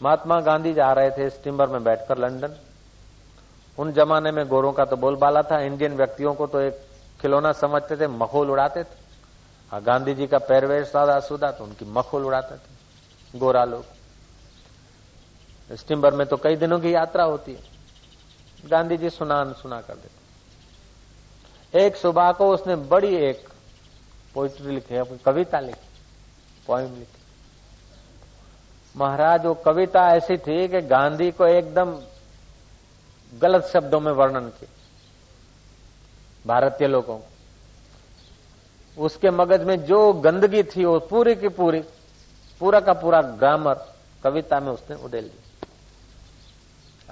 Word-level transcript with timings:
महात्मा 0.00 0.40
गांधी 0.40 0.72
जा 0.74 0.92
रहे 0.92 1.10
थे 1.10 1.28
स्टीमर 1.30 1.68
में 1.68 1.84
बैठकर 1.84 2.18
लंदन। 2.18 2.56
उन 3.78 3.92
जमाने 3.92 4.30
में 4.30 4.46
गोरों 4.48 4.72
का 4.72 4.84
तो 4.84 4.96
बोलबाला 4.96 5.42
था, 5.42 5.60
इंडियन 5.60 5.96
व्यक्तियों 5.96 6.34
को 6.34 6.46
तो 6.46 6.60
एक 6.60 6.80
खिलौना 7.20 7.52
समझते 7.54 7.96
थे, 7.96 8.06
मखोल 8.08 8.50
उड़ाते 8.50 8.82
थे। 8.82 9.04
और 9.72 9.80
गांधी 9.82 10.14
जी 10.14 10.26
का 10.26 10.38
पैरवेश 10.40 10.86
सादा 10.88 11.18
सुदा 11.20 11.50
तो 11.50 11.64
उनकी 11.64 11.84
मखोल 11.84 12.24
उड़ाते 12.24 12.54
थे, 12.54 13.38
गोरा 13.38 13.64
लोग। 13.64 13.84
स्टीमर 15.70 16.14
में 16.14 16.26
तो 16.26 16.36
कई 16.36 16.56
दिनों 16.56 16.78
की 16.80 16.94
यात्रा 16.94 17.24
होती 17.24 17.52
है। 17.52 17.60
गांधी 18.64 18.96
जी 18.96 19.10
सुना 19.10 19.44
सुना 19.54 19.80
कर 19.80 19.94
देते 19.94 21.84
एक 21.84 21.96
सुबह 21.96 22.30
को 22.32 22.48
उसने 22.50 22.76
बड़ी 22.86 23.14
एक 23.18 23.48
पोइट्री 24.34 24.74
लिखी 24.74 25.18
कविता 25.24 25.60
लिखी 25.60 25.88
पोइम 26.66 26.86
लिखी। 26.88 27.15
महाराज, 28.96 29.46
वो 29.46 29.54
कविता 29.54 30.06
ऐसी 30.08 30.36
थी 30.36 30.68
कि 30.68 30.80
गांधी 30.80 31.30
को 31.30 31.46
एकदम 31.46 31.98
गलत 33.32 33.64
शब्दों 33.64 34.00
में 34.00 34.12
वर्णन 34.12 34.48
किया। 34.48 34.70
भारतीय 36.46 36.88
लोगों 36.88 37.18
को। 37.18 39.02
उसके 39.04 39.30
मगज 39.30 39.62
में 39.62 39.84
जो 39.84 40.12
गंदगी 40.12 40.62
थी, 40.62 40.84
वो 40.84 40.98
पूरी 41.00 41.34
की 41.34 41.48
पूरी, 41.48 41.80
पूरा 42.60 42.80
का 42.80 42.92
पूरा 42.92 43.20
ग्रामर 43.22 43.74
कविता 44.24 44.60
में 44.60 44.72
उसने 44.72 44.96
उड़ेल 44.96 45.24
दी। 45.24 45.38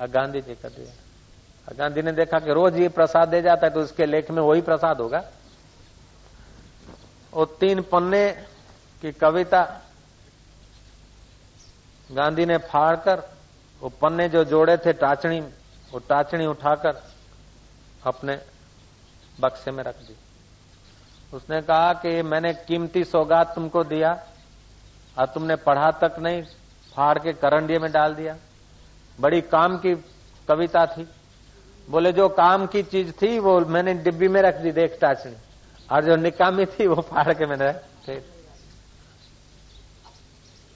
गांधी 0.06 0.40
जी 0.40 0.54
का 0.54 0.68
दिया। 0.68 1.74
गांधी 1.78 2.02
ने 2.02 2.12
देखा 2.12 2.38
कि 2.38 2.52
रोज 2.52 2.76
ये 2.76 2.88
प्रसाद 2.88 3.28
दे 3.28 3.40
जाता 3.42 3.66
है 3.66 3.72
तो 3.72 3.80
उसके 3.80 4.06
लेख 4.06 4.30
में 4.30 4.42
वही 4.42 4.60
प्रसाद 4.60 5.00
होगा। 5.00 5.24
और 7.32 7.56
तीन 7.60 7.82
पन्ने 7.82 8.30
की 9.02 9.12
कविता 9.12 9.62
गांधी 12.12 12.46
ने 12.46 12.56
फाड़कर 12.56 13.22
वो 13.82 13.88
पन्ने 13.88 14.28
जो 14.28 14.44
जोड़े 14.44 14.76
थे 14.76 14.92
टाचणी, 14.92 15.40
वो 15.92 15.98
टाचणी 15.98 16.46
उठाकर 16.46 17.02
अपने 18.06 18.38
बक्से 19.40 19.70
में 19.70 19.84
रख 19.84 19.96
दी। 19.96 20.16
उसने 21.36 21.62
कहा 21.62 21.92
कि 21.92 22.22
मैंने 22.22 22.54
कीमती 22.54 23.04
सौगात 23.04 23.54
तुमको 23.54 23.84
दिया, 23.84 24.22
और 25.18 25.26
तुमने 25.26 25.56
पढ़ा 25.56 25.90
तक 25.90 26.16
नहीं, 26.18 26.42
फाड़ 26.94 27.18
के 27.18 27.32
करंडिये 27.32 27.78
में 27.78 27.92
डाल 27.92 28.14
दिया। 28.14 28.36
बड़ी 29.20 29.40
काम 29.40 29.76
की 29.78 29.94
कविता 30.48 30.86
थी। 30.86 31.08
बोले, 31.90 32.12
जो 32.12 32.28
काम 32.28 32.66
की 32.66 32.82
चीज़ 32.82 33.12
थी, 33.12 33.38
वो 33.38 33.60
मैंने 33.60 33.94
डिब्बी 33.94 34.28
में 34.28 34.42
रख 34.42 34.54
दी, 34.54 34.72
देख 34.72 34.98
टाचनी 35.00 35.36
और 35.90 36.04
जो 36.04 36.16
निकामी 36.16 36.66
थी, 36.66 36.86
वो 36.86 37.02
फाड़ 37.02 37.32
के 37.32 37.46
मैंने 37.46 37.72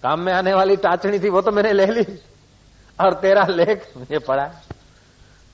काम 0.02 0.20
में 0.20 0.32
आने 0.32 0.54
वाली 0.54 0.77
टाचनी 0.77 1.18
थी, 1.18 1.28
वो 1.28 1.41
तो 1.41 1.50
मैंने 1.50 1.72
ले 1.72 1.86
ली। 1.86 2.04
और 2.98 3.14
तेरा 3.14 3.44
लेख 3.44 3.92
मुझे 3.96 4.18
पढ़ा। 4.18 4.50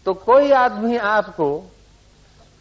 तो 0.07 0.15
कोई 0.15 0.51
आदमी 0.53 0.97
आपको 0.97 1.71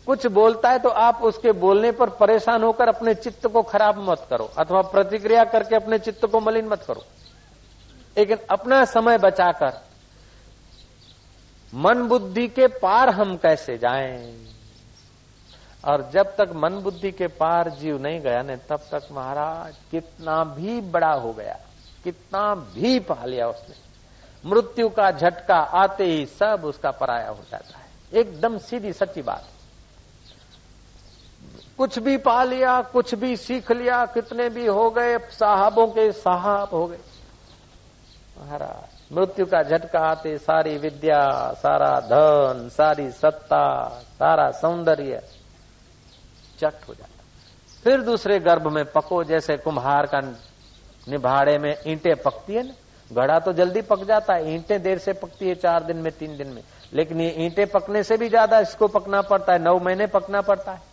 कुछ 0.07 0.25
बोलता 0.27 0.69
है 0.69 0.79
तो 0.79 0.89
आप 0.89 1.21
उसके 1.23 1.51
बोलने 1.51 1.91
पर 1.91 2.09
परेशान 2.09 2.63
होकर 2.63 2.87
अपने 2.87 3.13
चित्त 3.15 3.47
को 3.47 3.61
खराब 3.61 3.97
मत 4.09 4.25
करो, 4.29 4.49
अथवा 4.57 4.81
प्रतिक्रिया 4.81 5.43
करके 5.43 5.75
अपने 5.75 5.99
चित्त 5.99 6.25
को 6.25 6.39
मलिन 6.39 6.67
मत 6.67 6.83
करो। 6.87 7.03
लेकिन 8.17 8.37
अपना 8.51 8.83
समय 8.85 9.17
बचाकर, 9.17 9.73
मन 11.73 12.01
बुद्धि 12.01 12.47
के 12.47 12.67
पार 12.67 13.09
हम 13.09 13.35
कैसे 13.37 13.77
जाएँ? 13.77 14.47
और 15.83 16.09
जब 16.13 16.35
तक 16.35 16.51
मन 16.55 16.73
बुद्धि 16.73 17.11
के 17.11 17.27
पार 17.27 17.69
जीव 17.69 18.01
नहीं 18.01 18.19
गया, 18.21 18.41
ने 18.43 18.55
तब 18.69 18.79
तक 18.91 19.07
महाराज 19.11 19.75
कितना 19.91 20.43
भी 20.43 20.81
बड़ा 20.81 21.13
हो 21.13 21.33
गया। 21.33 21.59
कितना 22.03 22.55
भी 22.55 22.99
पा 22.99 23.25
लिया 23.25 23.47
उसने। 23.47 23.75
मृत्यु 24.49 24.89
का 24.89 25.11
झटका 25.11 25.55
आते 25.55 26.03
ही 26.03 26.25
सब 26.25 26.61
उसका 26.65 26.91
पराया 26.91 27.29
हो 27.29 27.39
जाता 27.51 27.77
है। 27.77 27.85
एकदम 28.13 28.57
सीधी 28.57 28.93
सच्ची 28.93 29.21
बात। 29.21 29.47
कुछ 31.77 31.99
भी 31.99 32.17
पा 32.17 32.43
लिया, 32.43 32.81
कुछ 32.81 33.15
भी 33.15 33.37
सीख 33.37 33.71
लिया, 33.71 34.05
कितने 34.05 34.49
भी 34.49 34.65
हो 34.65 34.89
गए, 34.89 35.17
साहबों 35.17 35.87
के 35.87 36.11
साहब 36.11 36.69
हो 36.73 36.87
गए। 36.87 36.99
महाराज, 38.37 39.17
मृत्यु 39.17 39.45
का 39.45 39.63
झटका 39.63 39.99
आते 39.99 40.37
सारी 40.37 40.77
विद्या, 40.77 41.53
सारा 41.53 41.99
धन, 41.99 42.69
सारी 42.69 43.11
सत्ता, 43.11 43.87
सारा 43.89 44.51
सौंदर्य 44.51 45.21
चट 46.59 46.73
हो 46.89 46.93
जाता। 46.93 47.23
फिर 47.83 48.01
दूसरे 48.01 48.39
गर्भ 48.39 48.67
में 48.67 48.85
पको, 48.85 49.23
जैसे 49.23 49.57
कुम्हार 49.57 50.05
का 50.05 50.21
निभाड़े 51.06 51.56
में 51.58 51.74
ईंटें 51.86 52.14
पकती 52.18 52.54
है 52.54 52.62
ना 52.62 52.74
घड़ा 53.10 53.38
तो 53.40 53.52
जल्दी 53.54 53.82
पक 53.84 54.04
जाता 54.04 54.34
है 54.34 54.54
ईंटें 54.54 54.82
देर 54.82 54.98
से 54.98 55.12
पकती 55.14 55.48
है 55.48 55.54
चार 55.56 55.84
दिन 55.84 55.96
में 55.98 56.12
तीन 56.14 56.36
दिन 56.36 56.48
में 56.48 56.62
लेकिन 56.92 57.20
ये 57.20 57.30
ईंटें 57.46 57.66
पकने 57.68 58.02
से 58.02 58.16
भी 58.16 58.28
ज्यादा 58.28 58.60
इसको 58.60 58.88
पकना 58.90 59.22
पड़ता 59.24 59.52
है 59.52 59.58
नौ 59.60 59.78
महीने 59.80 60.06
पकना 60.08 60.40
पड़ता 60.42 60.72
है 60.72 60.86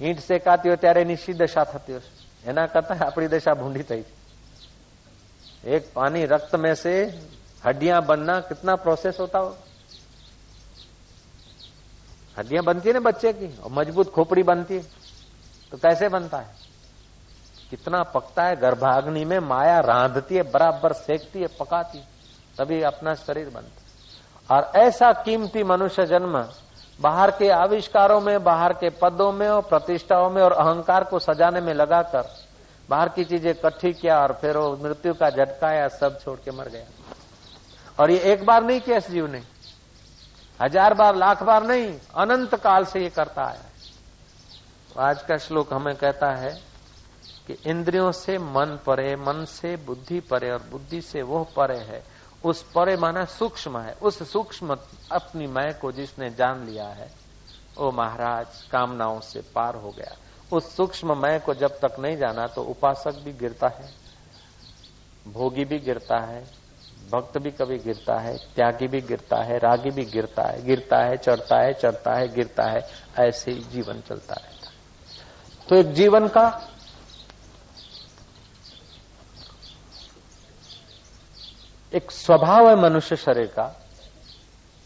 ઈંટ 0.00 0.20
શેકાતી 0.20 0.68
હોય 0.68 0.76
ત્યારે 0.76 1.00
એની 1.00 1.16
શી 1.16 1.34
દશા 1.34 1.64
થતી 1.66 1.94
હશે 1.94 2.10
એના 2.44 2.64
કરતા 2.68 2.96
આપણી 3.00 3.28
દશા 3.28 3.54
ભૂંડી 3.54 3.84
થઈ 3.84 4.02
છે 4.02 4.14
एक 5.74 5.86
पानी 5.92 6.20
रक्त 6.26 6.52
में 6.56 6.74
से 6.76 6.90
हड्डियां 7.62 8.00
बनना 8.06 8.34
कितना 8.42 8.74
प्रोसेस 8.78 9.16
होता 9.20 9.38
हो 9.38 9.48
हड्डियां 12.36 12.62
बनती 12.64 12.88
है 12.88 12.92
ना 12.94 13.00
बच्चे 13.00 13.32
की 13.32 13.48
और 13.58 13.72
मजबूत 13.72 14.12
खोपड़ी 14.12 14.42
बनती 14.44 14.74
है 14.74 14.84
तो 15.72 15.78
कैसे 15.78 16.08
बनता 16.10 16.38
है 16.40 16.59
कितना 17.71 18.01
पकता 18.05 18.43
है 18.43 18.55
गर्भाग्नि 18.57 19.23
में, 19.25 19.39
माया 19.41 19.79
रांधती 19.81 20.35
है, 20.35 20.41
बराबर 20.51 20.93
सेकती 20.95 21.41
है, 21.41 21.47
पकाती 21.59 21.97
है। 21.97 22.05
तभी 22.57 22.81
अपना 22.83 23.13
शरीर 23.15 23.49
बनता 23.49 24.55
और 24.55 24.71
ऐसा 24.77 25.11
कीमती 25.23 25.63
मनुष्य 25.63 26.05
जन्म 26.05 26.37
बाहर 26.99 27.31
के 27.31 27.49
आविष्कारों 27.49 28.19
में, 28.21 28.43
बाहर 28.43 28.73
के 28.73 28.89
पदों 29.01 29.31
में 29.31 29.47
और 29.49 29.61
प्रतिष्ठाओं 29.63 30.29
में 30.29 30.41
और 30.43 30.51
अहंकार 30.53 31.03
को 31.03 31.19
सजाने 31.19 31.61
में 31.61 31.73
लगाकर 31.73 32.29
बाहर 32.89 33.09
की 33.09 33.23
चीज़ें 33.25 33.49
इकट्ठी 33.51 33.91
किया 33.93 34.19
और 34.19 34.37
फिर 34.41 34.57
वो 34.57 34.75
मृत्यु 34.83 35.13
का 35.13 35.29
झटकाया, 35.29 35.87
सब 35.89 36.19
छोड़ 36.19 36.37
के 36.39 36.51
मर 36.51 36.69
गया। 36.69 36.85
और 37.97 38.11
ये 38.11 38.19
एक 38.33 38.45
बार 38.45 38.63
नहीं 38.63 38.81
किया 38.81 38.97
इस 38.97 39.09
जीव 39.11 39.27
ने 39.27 39.41
हज़ार 40.59 40.93
बार, 40.93 41.15
लाख 41.15 41.43
बार 41.43 41.63
नहीं, 41.63 41.93
अनंत 42.17 42.55
काल 42.55 42.85
से 42.85 42.99
ये 42.99 43.09
करता 43.11 43.43
आया 43.43 43.69
आज 44.99 45.21
का 45.21 45.37
श्लोक 45.37 45.73
हमें 45.73 45.95
कहता 45.95 46.31
है 46.33 46.53
कि 47.47 47.57
इंद्रियों 47.65 48.11
से 48.11 48.37
मन 48.37 48.77
परे, 48.85 49.15
मन 49.15 49.45
से 49.45 49.75
बुद्धि 49.85 50.19
परे 50.19 50.51
और 50.51 50.63
बुद्धि 50.71 51.01
से 51.01 51.21
वो 51.21 51.43
परे 51.55 51.77
है, 51.77 52.03
उस 52.43 52.63
परे 52.75 52.95
माना 52.97 53.25
सूक्ष्म 53.25 53.79
है, 53.79 53.93
उस 53.93 54.31
सूक्ष्म 54.31 54.77
अपनी 55.11 55.47
मैं 55.47 55.73
को 55.79 55.91
जिसने 55.91 56.29
जान 56.29 56.65
लिया 56.65 56.87
है 56.87 57.09
वो 57.77 57.91
महाराज, 57.91 58.61
कामनाओं 58.71 59.19
से 59.19 59.41
पार 59.55 59.75
हो 59.75 59.89
गया। 59.89 60.15
उस 60.51 60.75
सूक्ष्म 60.75 61.15
मय 61.17 61.39
को 61.39 61.53
जब 61.53 61.79
तक 61.79 61.99
नहीं 61.99 62.17
जाना 62.17 62.47
तो 62.47 62.63
उपासक 62.63 63.21
भी 63.23 63.33
गिरता 63.33 63.67
है, 63.67 63.89
भोगी 65.27 65.65
भी 65.65 65.79
गिरता 65.79 66.17
है, 66.19 66.43
भक्त 67.11 67.37
भी 67.37 67.51
कभी 67.51 67.77
गिरता 67.77 68.19
है, 68.19 68.35
त्यागी 68.55 68.87
भी 68.87 69.01
गिरता 69.01 69.41
है, 69.43 69.57
रागी 69.57 69.89
भी 69.89 70.05
गिरता 70.05 70.43
है 70.43 70.65
गिरता 70.65 70.97
है, 70.97 71.17
चढ़ता 71.17 71.59
है 71.61 71.73
चढ़ता 71.73 72.13
है, 72.13 72.27
गिरता 72.27 72.63
है, 72.63 72.81
ऐसे 73.19 73.51
ही 73.51 73.61
जीवन 73.71 74.01
चलता 74.01 74.33
रहता 74.33 74.69
है। 74.69 75.67
तो 75.69 75.75
एक 75.75 75.93
जीवन 75.93 76.27
का 76.27 76.47
एक 81.93 82.11
स्वभाव 82.11 82.69
है 82.69 82.75
मनुष्य 82.75 83.15
शरीर 83.15 83.47
का, 83.47 83.75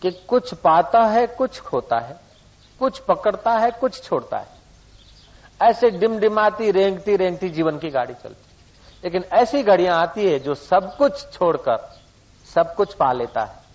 कि 0.02 0.12
कुछ 0.12 0.54
पाता 0.54 1.04
है, 1.04 1.28
कुछ 1.28 1.62
खोता 1.62 2.00
है, 2.00 2.20
कुछ 2.80 3.00
पकड़ता 3.00 3.52
है, 3.52 3.72
कुछ 3.72 4.04
छोड़ता 4.04 4.38
है। 4.38 4.48
ऐसे 5.62 5.90
डिमडिमाती, 5.90 6.72
रेंगती 6.72 7.16
रेंगती 7.16 7.50
जीवन 7.50 7.80
की 7.80 7.90
गाड़ी 7.90 8.14
चलती। 8.14 8.46
लेकिन 9.04 9.24
ऐसी 9.34 9.64
गाड़ियाँ 9.64 10.02
आती 10.02 10.30
है 10.30 10.40
जो 10.40 10.56
सब 10.56 10.98
कुछ 10.98 11.32
छोड़कर, 11.32 11.96
सब 12.56 12.76
कुछ 12.76 12.94
पा 12.94 13.12
लेता 13.12 13.44
है। 13.44 13.66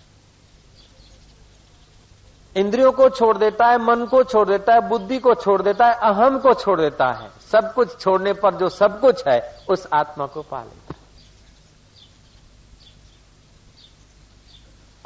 इंद्रियों 2.55 2.91
को 2.91 3.09
छोड़ 3.09 3.37
देता 3.37 3.65
है, 3.65 3.77
मन 3.77 4.05
को 4.05 4.23
छोड़ 4.23 4.47
देता 4.47 4.73
है, 4.73 4.81
बुद्धि 4.81 5.19
को 5.19 5.35
छोड़ 5.35 5.61
देता 5.61 5.87
है, 5.87 5.93
अहम 5.93 6.39
को 6.39 6.53
छोड़ 6.53 6.81
देता 6.81 7.11
है। 7.11 7.29
सब 7.51 7.73
कुछ 7.73 7.99
छोड़ने 7.99 8.33
पर 8.33 8.55
जो 8.55 8.69
सब 8.69 8.99
कुछ 8.99 9.27
है, 9.27 9.57
उस 9.69 9.87
आत्मा 9.93 10.25
को 10.25 10.41
पा 10.41 10.63
लेता 10.63 10.85
है। 10.89 10.90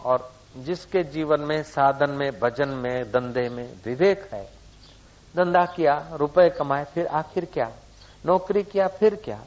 और 0.04 0.32
जिसके 0.58 1.04
जीवन 1.04 1.40
में, 1.40 1.64
साधन 1.64 2.10
में, 2.10 2.40
भजन 2.40 2.70
में, 2.70 3.12
धंधे 3.12 3.50
में 3.50 3.74
विवेक 3.86 4.30
है, 4.34 4.50
धंधा 5.36 5.66
किया, 5.66 6.10
रुपए 6.14 6.50
कमाए, 6.50 6.84
फिर 6.84 7.08
आखिर 7.08 7.46
क्या? 7.46 7.72
नौकरी 8.26 8.64
किया, 8.64 8.88
फिर 8.88 9.16
क्या? 9.16 9.40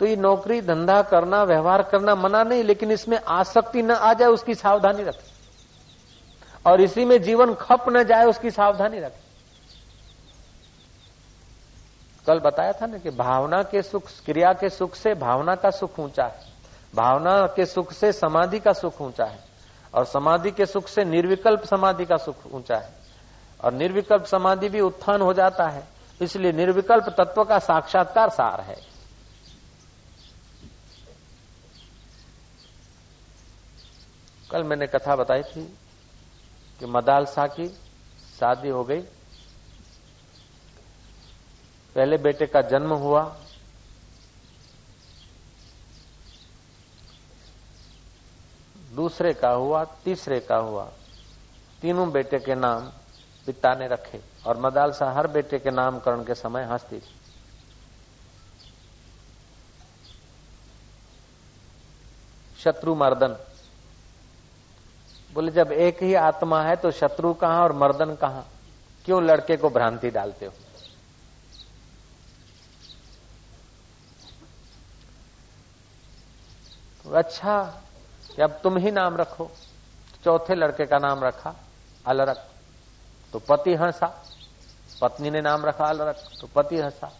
तो 0.00 0.06
ये 0.06 0.16
नौकरी, 0.16 0.60
धंधा 0.60 1.02
करना, 1.02 1.42
व्यवहार 1.42 1.82
करना 1.82 2.14
मना 2.14 2.42
नहीं, 2.42 2.64
लेकिन 2.64 2.90
इसमें 2.90 3.20
आसक्ति 3.28 3.82
न 3.82 3.90
आ 3.90 4.14
जाए, 4.14 4.28
उसकी 4.28 4.54
सावधानी 4.54 5.02
रखें। 5.02 5.34
और 6.70 6.80
इसी 6.80 7.04
में 7.04 7.22
जीवन 7.22 7.54
खप 7.54 7.84
न 7.88 8.04
जाए, 8.04 8.24
उसकी 8.24 8.50
सावधानी 8.50 9.00
रखें। 9.00 9.24
कल 12.26 12.38
बताया 12.38 12.72
था 12.72 12.86
ना 12.86 12.98
कि 12.98 13.10
भावना 13.10 13.62
के 13.62 13.82
सुख, 13.82 14.02
क्रिया 14.24 14.52
के 14.52 14.70
सुख 14.70 14.94
से 14.94 15.14
भावना 15.14 15.54
का 15.54 15.70
सुख 15.70 15.98
ऊँचा 15.98 16.24
है। 16.24 16.40
भावना 16.94 17.46
के 17.46 17.66
सुख 17.66 17.92
से 17.92 18.12
समाधि 18.12 18.58
का 18.58 18.72
सुख 18.72 19.00
ऊँचा 19.00 19.24
है। 19.24 19.53
और 19.94 20.04
समाधि 20.04 20.50
के 20.50 20.66
सुख 20.66 20.88
से 20.88 21.04
निर्विकल्प 21.04 21.64
समाधि 21.64 22.04
का 22.04 22.16
सुख 22.16 22.46
ऊँचा 22.46 22.76
है। 22.76 22.94
और 23.64 23.72
निर्विकल्प 23.72 24.24
समाधि 24.24 24.68
भी 24.68 24.80
उत्थान 24.80 25.22
हो 25.22 25.32
जाता 25.34 25.68
है। 25.68 25.88
इसलिए 26.20 26.52
निर्विकल्प 26.52 27.08
तत्व 27.20 27.44
का 27.44 27.58
साक्षात्कार 27.58 28.30
सार 28.30 28.60
है। 28.60 28.76
कल 34.50 34.64
मैंने 34.64 34.86
कथा 34.86 35.16
बताई 35.16 35.42
थी 35.42 35.64
कि 36.80 36.86
मदालसा 36.86 37.46
की 37.46 37.68
शादी 38.40 38.68
हो 38.68 38.84
गई। 38.84 39.00
पहले 41.96 42.16
बेटे 42.16 42.46
का 42.46 42.62
जन्म 42.62 42.92
हुआ। 42.92 43.36
दूसरे 48.94 49.34
का 49.34 49.50
हुआ, 49.50 49.84
तीसरे 49.84 50.40
का 50.40 50.56
हुआ। 50.56 50.84
तीनों 51.82 52.10
बेटे 52.12 52.38
के 52.38 52.54
नाम 52.54 52.82
पिता 53.46 53.74
ने 53.74 53.88
रखे 53.88 54.20
और 54.46 54.56
मदालसा 54.56 55.10
हर 55.12 55.26
बेटे 55.26 55.58
के 55.58 55.70
नामकरण 55.70 56.24
के 56.24 56.34
समय 56.34 56.64
हंसती 56.64 56.98
थी। 56.98 57.14
शत्रु 62.58 62.94
मर्दन। 62.94 63.36
बोले, 65.34 65.52
जब 65.52 65.72
एक 65.72 66.02
ही 66.02 66.14
आत्मा 66.14 66.62
है 66.62 66.76
तो 66.76 66.90
शत्रु 66.90 67.34
कहाँ 67.34 67.62
और 67.62 67.72
मर्दन 67.72 68.14
कहाँ? 68.14 68.48
क्यों 69.04 69.22
लड़के 69.22 69.56
को 69.56 69.70
भ्रांति 69.70 70.10
डालते 70.10 70.46
हो? 70.46 70.52
अच्छा 77.14 77.80
अब 78.42 78.60
तुम 78.62 78.76
ही 78.76 78.90
नाम 78.90 79.16
रखो। 79.16 79.50
चौथे 80.24 80.54
लड़के 80.54 80.86
का 80.86 80.98
नाम 80.98 81.24
रखा 81.24 81.54
अलरक। 82.06 82.46
तो 83.32 83.38
पति 83.38 83.74
हंसा। 83.74 84.24
पत्नी 85.00 85.30
ने 85.30 85.40
नाम 85.40 85.66
रखा 85.66 85.84
अलरक। 85.84 86.16
तो 86.40 86.48
पति 86.54 86.80
हंसा। 86.80 87.12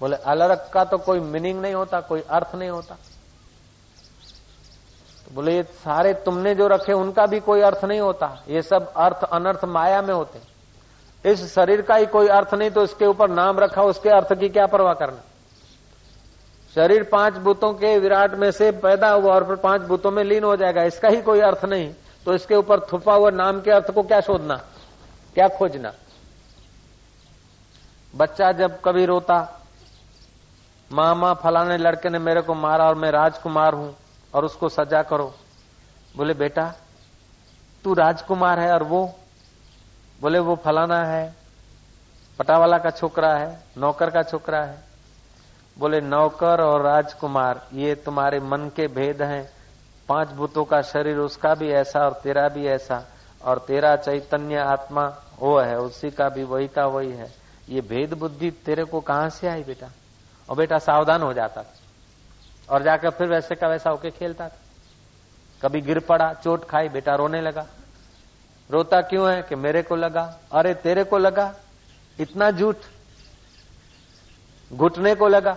बोले, 0.00 0.16
अलरक 0.16 0.70
का 0.74 0.84
तो 0.84 0.98
कोई 0.98 1.20
मीनिंग 1.20 1.60
नहीं 1.60 1.74
होता, 1.74 2.00
कोई 2.00 2.20
अर्थ 2.20 2.54
नहीं 2.54 2.70
होता। 2.70 2.94
तो 5.26 5.34
बोले, 5.34 5.56
ये 5.56 5.62
सारे 5.62 6.14
तुमने 6.14 6.54
जो 6.54 6.68
रखे, 6.68 6.92
उनका 6.92 7.26
भी 7.26 7.40
कोई 7.40 7.60
अर्थ 7.60 7.84
नहीं 7.84 8.00
होता। 8.00 8.42
ये 8.48 8.62
सब 8.62 8.92
अर्थ 8.92 9.24
अनर्थ 9.24 9.64
माया 9.64 10.02
में 10.02 10.14
होते। 10.14 10.52
इस 11.30 11.54
शरीर 11.54 11.82
का 11.82 11.94
ही 11.94 12.06
कोई 12.06 12.28
अर्थ 12.28 12.54
नहीं 12.54 12.70
तो 12.70 12.82
इसके 12.82 13.06
ऊपर 13.06 13.30
नाम 13.30 13.58
रखा, 13.58 13.82
उसके 13.82 14.08
अर्थ 14.08 14.34
की 14.34 14.48
क्या 14.48 14.66
परवाह 14.66 14.94
करना? 14.94 15.20
शरीर 16.74 17.02
पाँच 17.02 17.34
भूतों 17.34 17.72
के 17.74 17.98
विराट 17.98 18.34
में 18.34 18.50
से 18.50 18.70
पैदा 18.72 19.10
हुआ 19.10 19.34
और 19.34 19.44
फिर 19.46 19.56
पाँच 19.56 19.80
भूतों 19.80 20.10
में 20.10 20.22
लीन 20.24 20.44
हो 20.44 20.56
जाएगा, 20.56 20.82
इसका 20.82 21.08
ही 21.08 21.22
कोई 21.22 21.40
अर्थ 21.40 21.64
नहीं। 21.64 21.92
तो 22.26 22.34
इसके 22.34 22.54
ऊपर 22.54 22.80
थुपा 22.92 23.14
हुआ 23.14 23.30
नाम 23.30 23.60
के 23.60 23.70
अर्थ 23.70 23.90
को 23.90 24.02
क्या 24.02 24.20
शोधना? 24.20 24.56
क्या 25.34 25.48
खोजना? 25.48 25.92
बच्चा 28.14 28.50
जब 28.52 28.80
कभी 28.80 29.04
रोता 29.04 29.36
माँ 30.90 31.14
माँ 31.14 31.34
फलाने 31.42 31.76
लड़के 31.76 32.08
ने 32.08 32.18
मेरे 32.18 32.40
को 32.40 32.54
मारा 32.54 32.88
और 32.88 32.94
मैं 32.94 33.10
राजकुमार 33.10 33.74
हूँ 33.74 33.94
और 34.34 34.44
उसको 34.44 34.68
सजा 34.68 35.02
करो। 35.02 35.34
बोले, 36.16 36.34
बेटा, 36.34 36.72
तू 37.84 37.94
राजकुमार 37.94 38.60
है 38.60 38.72
और 38.72 38.82
वो, 38.82 39.04
बोले, 40.20 40.38
वो 40.38 40.56
फलाना 40.56 41.02
है, 41.04 41.34
पटावाला 42.38 42.78
का 42.78 42.90
छोकरा 42.90 43.34
है, 43.34 43.60
नौकर 43.78 44.10
का 44.10 44.22
छोकरा 44.22 44.62
है 44.64 44.91
बोले, 45.78 46.00
नौकर 46.00 46.60
और 46.60 46.82
राजकुमार, 46.82 47.68
ये 47.72 47.94
तुम्हारे 47.94 48.40
मन 48.40 48.70
के 48.76 48.86
भेद 48.86 49.22
हैं। 49.22 49.52
पाँच 50.08 50.28
भूतों 50.28 50.64
का 50.64 50.82
शरीर 50.82 51.16
उसका 51.16 51.54
भी 51.54 51.70
ऐसा 51.70 52.00
और 52.00 52.12
तेरा 52.12 52.48
भी 52.48 52.66
ऐसा, 52.66 53.04
और 53.44 53.58
तेरा 53.58 53.96
चैतन्य 53.96 54.56
आत्मा 54.56 55.18
वो 55.38 55.58
है, 55.58 55.78
उसी 55.78 56.10
का 56.10 56.28
भी 56.28 56.44
वही 56.44 56.68
का 56.68 56.86
वही 56.86 57.12
है। 57.12 57.34
ये 57.68 57.80
भेद 57.80 58.14
बुद्धि 58.14 58.50
तेरे 58.50 58.84
को 58.84 59.00
कहाँ 59.00 59.28
से 59.28 59.48
आई 59.48 59.62
बेटा? 59.62 59.88
और 60.50 60.56
बेटा 60.56 60.78
सावधान 60.78 61.22
हो 61.22 61.32
जाता 61.32 61.62
था। 61.62 61.74
और 62.70 62.82
जाकर 62.82 63.10
फिर 63.10 63.28
वैसे 63.28 63.54
का 63.54 63.68
वैसा 63.68 63.90
होके 63.90 64.10
खेलता 64.10 64.48
था। 64.48 64.56
कभी 65.62 65.80
गिर 65.80 65.98
पड़ा, 65.98 66.34
चोट 66.34 66.64
खाई, 66.64 66.88
बेटा 66.88 67.14
रोने 67.14 67.40
लगा। 67.40 67.66
रोता 68.70 69.00
क्यों 69.00 69.30
है 69.30 69.42
कि 69.42 69.54
मेरे 69.54 69.82
को 69.82 69.96
लगा? 69.96 70.38
अरे 70.52 70.74
तेरे 70.74 71.04
को 71.04 71.18
लगा। 71.18 71.54
इतना 72.20 72.50
झूठ। 72.50 72.76
घुटने 74.71 75.13
को 75.15 75.27
लगा 75.27 75.53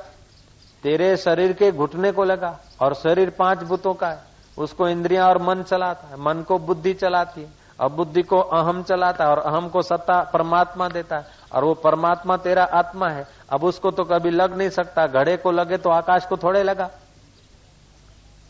तेरे 0.85 1.17
शरीर 1.17 1.53
के 1.53 1.71
घुटने 1.75 2.11
को 2.13 2.25
लगा 2.25 2.59
और 2.81 2.95
शरीर 2.95 3.31
पांच 3.39 3.63
भूतों 3.63 3.95
का 3.95 4.09
है 4.09 4.19
उसको 4.59 4.89
इंद्रियां 4.89 5.29
और 5.29 5.39
मन 5.43 5.63
चलाता 5.63 6.09
है 6.09 6.21
मन 6.21 6.43
को 6.43 6.59
बुद्धि 6.61 6.95
चलाती 6.95 7.41
है 7.41 7.49
और 7.79 7.89
बुद्धि 7.91 8.23
को 8.23 8.41
अहम 8.41 8.83
चलाता 8.83 9.25
है 9.25 9.31
और 9.31 9.39
अहम 9.41 9.69
को 9.69 9.83
सत्ता 9.83 10.21
परमात्मा 10.33 10.89
देता 10.89 11.19
है 11.19 11.27
और 11.53 11.65
वो 11.65 11.75
परमात्मा 11.83 12.37
तेरा 12.39 12.65
आत्मा 12.77 13.09
है 13.09 13.27
अब 13.51 13.65
उसको 13.65 13.91
तो 13.91 14.05
कभी 14.07 14.31
लग 14.31 14.57
नहीं 14.59 14.71
सकता 14.71 15.07
घड़े 15.09 15.37
को 15.39 15.51
लगे 15.51 15.77
तो 15.79 15.91
आकाश 15.91 16.27
को 16.27 16.37
थोड़े 16.37 16.63
लगा 16.63 16.91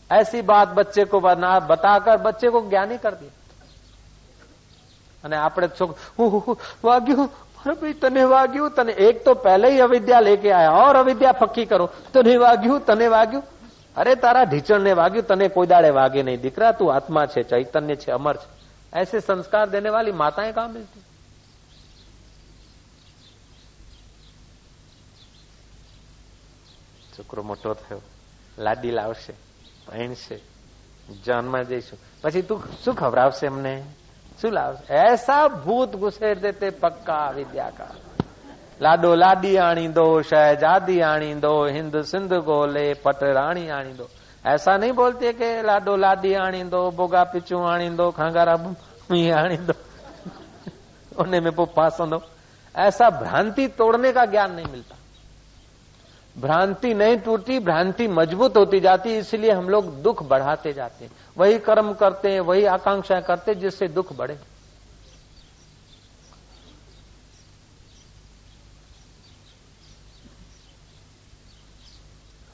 ऐसी 0.09 0.41
बात 0.43 0.67
बच्चे 0.75 1.05
को 1.05 1.19
बना 1.19 1.59
बताकर 1.67 2.17
बच्चे 2.21 2.49
को 2.49 2.61
ज्ञानी 2.69 2.97
कर 2.97 3.13
दिया 3.13 3.31
અને 5.23 5.35
આપણે 5.37 5.67
છોક 5.71 5.91
વાગ્યું 6.83 7.25
अरे 7.29 7.44
भाई 7.65 7.93
तने 7.95 8.23
वाग्यू 8.25 8.69
तने 8.71 8.93
एक 9.01 9.23
तो 9.25 9.33
पहले 9.39 9.71
ही 9.71 9.79
अविद्या 9.81 10.19
लेके 10.19 10.49
आया 10.51 10.71
और 10.73 10.95
अविद्या 10.95 11.31
पक्की 11.37 11.65
करो 11.65 11.85
तने 12.13 12.37
वाग्यू 12.39 12.79
तने 12.87 13.07
वाग्यू 13.09 13.41
अरे 13.95 14.15
तारा 14.17 14.43
ढीचण 14.47 14.81
ने 14.81 14.93
वाग्यू 14.93 15.21
तने 15.23 15.47
कोई 15.51 15.67
दाड़े 15.67 15.91
वागे 15.91 16.23
नहीं 16.23 16.37
दिख 16.39 16.59
रहा 16.59 16.71
तू 16.73 16.87
आत्मा 16.91 17.25
छे 17.27 17.43
चैतन्य 17.45 17.95
छे 17.97 18.11
अमर 18.13 18.35
छे 18.37 18.99
ऐसे 18.99 19.19
संस्कार 19.21 19.69
देने 19.69 19.89
वाली 19.89 20.11
माताएं 20.13 20.51
कहां 20.53 20.69
मिलती 20.69 21.11
છોકરો 27.13 27.43
મોટો 27.43 27.75
થયો 27.75 28.01
લાડી 28.57 28.91
લાવશે 28.91 29.33
પહેણશે 29.87 30.37
જાનમાં 31.23 31.65
જઈશું 31.65 31.99
પછી 32.23 32.41
તું 32.41 32.59
શું 32.83 32.95
ખવડાવશે 32.95 33.45
અમને 33.45 33.73
सुला, 34.42 34.72
ऐसा 34.90 35.48
भूत 35.48 35.96
घुसेर 35.96 36.38
देते 36.38 36.70
पक्का 36.70 37.30
विद्या 37.30 37.68
का। 37.68 37.94
लाडो 38.82 39.14
लाडी 39.14 39.56
आणींदो 39.56 40.22
शहजादी 40.22 41.00
आणींदो 41.00 41.66
हिंद 41.66 41.96
सिंध 41.96 42.32
गोले, 42.32 42.92
पट 42.94 43.22
राणी 43.22 43.68
आणींदो 43.68 44.04
ऐसा 44.46 44.76
नहीं 44.76 44.92
बोलते 44.92 45.32
कि 45.32 45.66
लाडो 45.66 45.96
लाडी 45.96 46.34
आणींदो 46.34 46.90
बोगा 46.90 47.22
पिचू 47.24 47.58
आणींदो 47.58 48.10
खांगारा 48.10 48.56
मी 49.10 49.30
उन्हें 51.18 51.40
में 51.40 51.52
पो 51.52 51.64
पास 51.64 52.00
ऐसा 52.76 53.10
भ्रांति 53.10 53.66
तोड़ने 53.66 54.12
का 54.12 54.24
ज्ञान 54.24 54.54
नहीं 54.54 54.66
मिलता। 54.70 54.94
भ्रांति 56.38 56.94
नहीं 56.94 57.16
टूटी 57.16 57.58
भ्रांति 57.58 58.08
मज़बूत 58.08 58.56
होती 58.56 58.80
जाती, 58.80 59.18
इसलिए 59.18 59.52
हम 59.52 59.68
लोग 59.68 60.02
दुख 60.02 60.22
बढ़ाते 60.22 60.72
जाते 60.72 61.04
हैं। 61.04 61.12
वही 61.38 61.58
कर्म 61.58 61.94
करते 61.94 62.32
हैं, 62.32 62.40
वही 62.40 62.64
आकांक्षाएँ 62.64 63.22
करते 63.22 63.54
जिससे 63.54 63.88
दुख 63.88 64.12
बढ़े। 64.12 64.38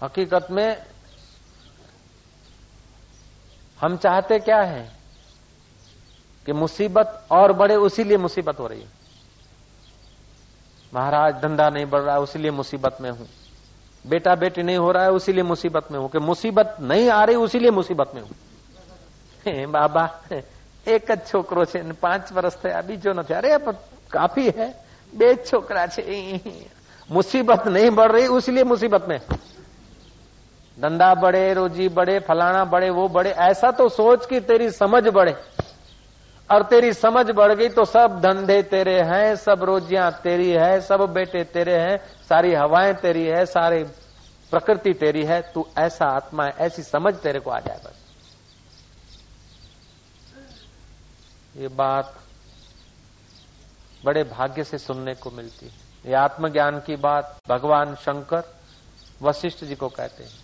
हकीकत 0.02 0.46
में 0.50 0.86
हम 3.80 3.96
चाहते 3.96 4.38
क्या 4.38 4.62
है? 4.62 4.92
कि 6.46 6.52
मुसीबत 6.52 7.26
और 7.30 7.52
बढ़े 7.52 7.76
उसी 7.76 8.04
लिए 8.04 8.16
मुसीबत 8.16 8.58
हो 8.58 8.66
रही 8.66 8.80
है। 8.80 8.88
महाराज, 10.94 11.34
धंधा 11.34 11.70
नहीं 11.70 11.86
बढ़ 11.86 12.00
रहा 12.00 12.18
उसी 12.18 12.38
लिए 12.38 12.50
मुसीबत 12.50 12.98
में 13.00 13.10
हूँ। 13.10 13.28
बेटा 14.05 14.35
बेटी 14.35 14.63
नहीं 14.63 14.77
हो 14.77 14.91
रहा 14.91 15.03
है 15.03 15.11
उसीलिए 15.11 15.43
मुसीबत 15.45 15.91
में 15.91 15.99
हूं 15.99 16.07
कि 16.07 16.19
मुसीबत 16.21 16.77
नहीं 16.81 17.09
आ 17.09 17.23
रही 17.23 17.35
उसीलिए 17.37 17.71
मुसीबत 17.71 18.11
में 18.15 18.21
हूं 18.21 19.71
बाबा 19.71 20.03
એક 20.87 21.07
જ 21.07 21.19
છોકરો 21.25 21.65
છે 21.65 21.79
ને 21.83 21.93
પાંચ 21.95 22.31
વર્ષ 22.33 22.55
થયા 22.57 22.81
બીજો 22.81 23.13
નથી 23.13 23.33
અરે 23.33 23.49
काफी 24.11 24.45
है 24.57 24.67
બે 25.13 25.29
छोकरा 25.39 25.85
છે 25.87 26.03
मुसीबत 27.09 27.67
नहीं 27.67 27.89
बढ़ 27.91 28.11
रही 28.11 28.27
उसलिए 28.29 28.63
मुसीबत 28.65 29.05
में 29.07 29.19
धंधा 30.77 31.13
बढ़े 31.15 31.53
रोजी 31.53 31.87
बढ़े 31.89 32.19
फलाना 32.21 32.63
बढ़े 32.65 32.89
वो 32.91 33.07
बढ़े 33.09 33.29
ऐसा 33.43 33.71
तो 33.71 33.87
सोच 33.89 34.25
कि 34.25 34.39
तेरी 34.41 34.69
समझ 34.71 35.03
बढ़े 35.09 35.35
और 36.52 36.62
तेरी 36.62 36.92
समझ 36.92 37.30
बढ़ 37.30 37.52
गई 37.52 37.68
तो 37.68 37.84
सब 37.84 38.20
धंधे 38.20 38.62
तेरे 38.62 39.00
हैं, 39.00 39.36
सब 39.36 39.62
रोजियाँ 39.64 40.20
तेरी 40.22 40.50
है, 40.50 40.80
सब 40.80 41.00
बेटे 41.00 41.44
तेरे 41.44 41.78
हैं, 41.78 41.98
सारी 42.28 42.54
हवाएँ 42.54 42.94
तेरी 42.94 43.26
है, 43.26 43.46
सारी 43.46 43.84
प्रकृति 44.50 44.92
तेरी 44.92 45.24
है, 45.24 45.52
तू 45.54 45.66
ऐसा 45.78 46.06
आत्मा 46.06 46.44
है, 46.44 46.54
ऐसी 46.58 46.82
समझ 46.82 47.14
तेरे 47.14 47.40
को 47.40 47.50
आ 47.50 47.60
जाए 47.60 47.78
बस। 47.78 47.98
ये 51.56 51.68
बात 51.68 52.14
बड़े 54.04 54.24
भाग्य 54.24 54.64
से 54.64 54.78
सुनने 54.78 55.14
को 55.14 55.30
मिलती 55.30 55.66
है। 55.66 55.72
ये 56.06 56.14
आत्मज्ञान 56.14 56.80
की 56.80 56.96
बात 56.96 57.36
भगवान 57.48 57.94
शंकर 57.94 58.42
वशिष्ठ 59.22 59.64
जी 59.64 59.74
को 59.74 59.88
कहते 59.88 60.24
हैं। 60.24 60.41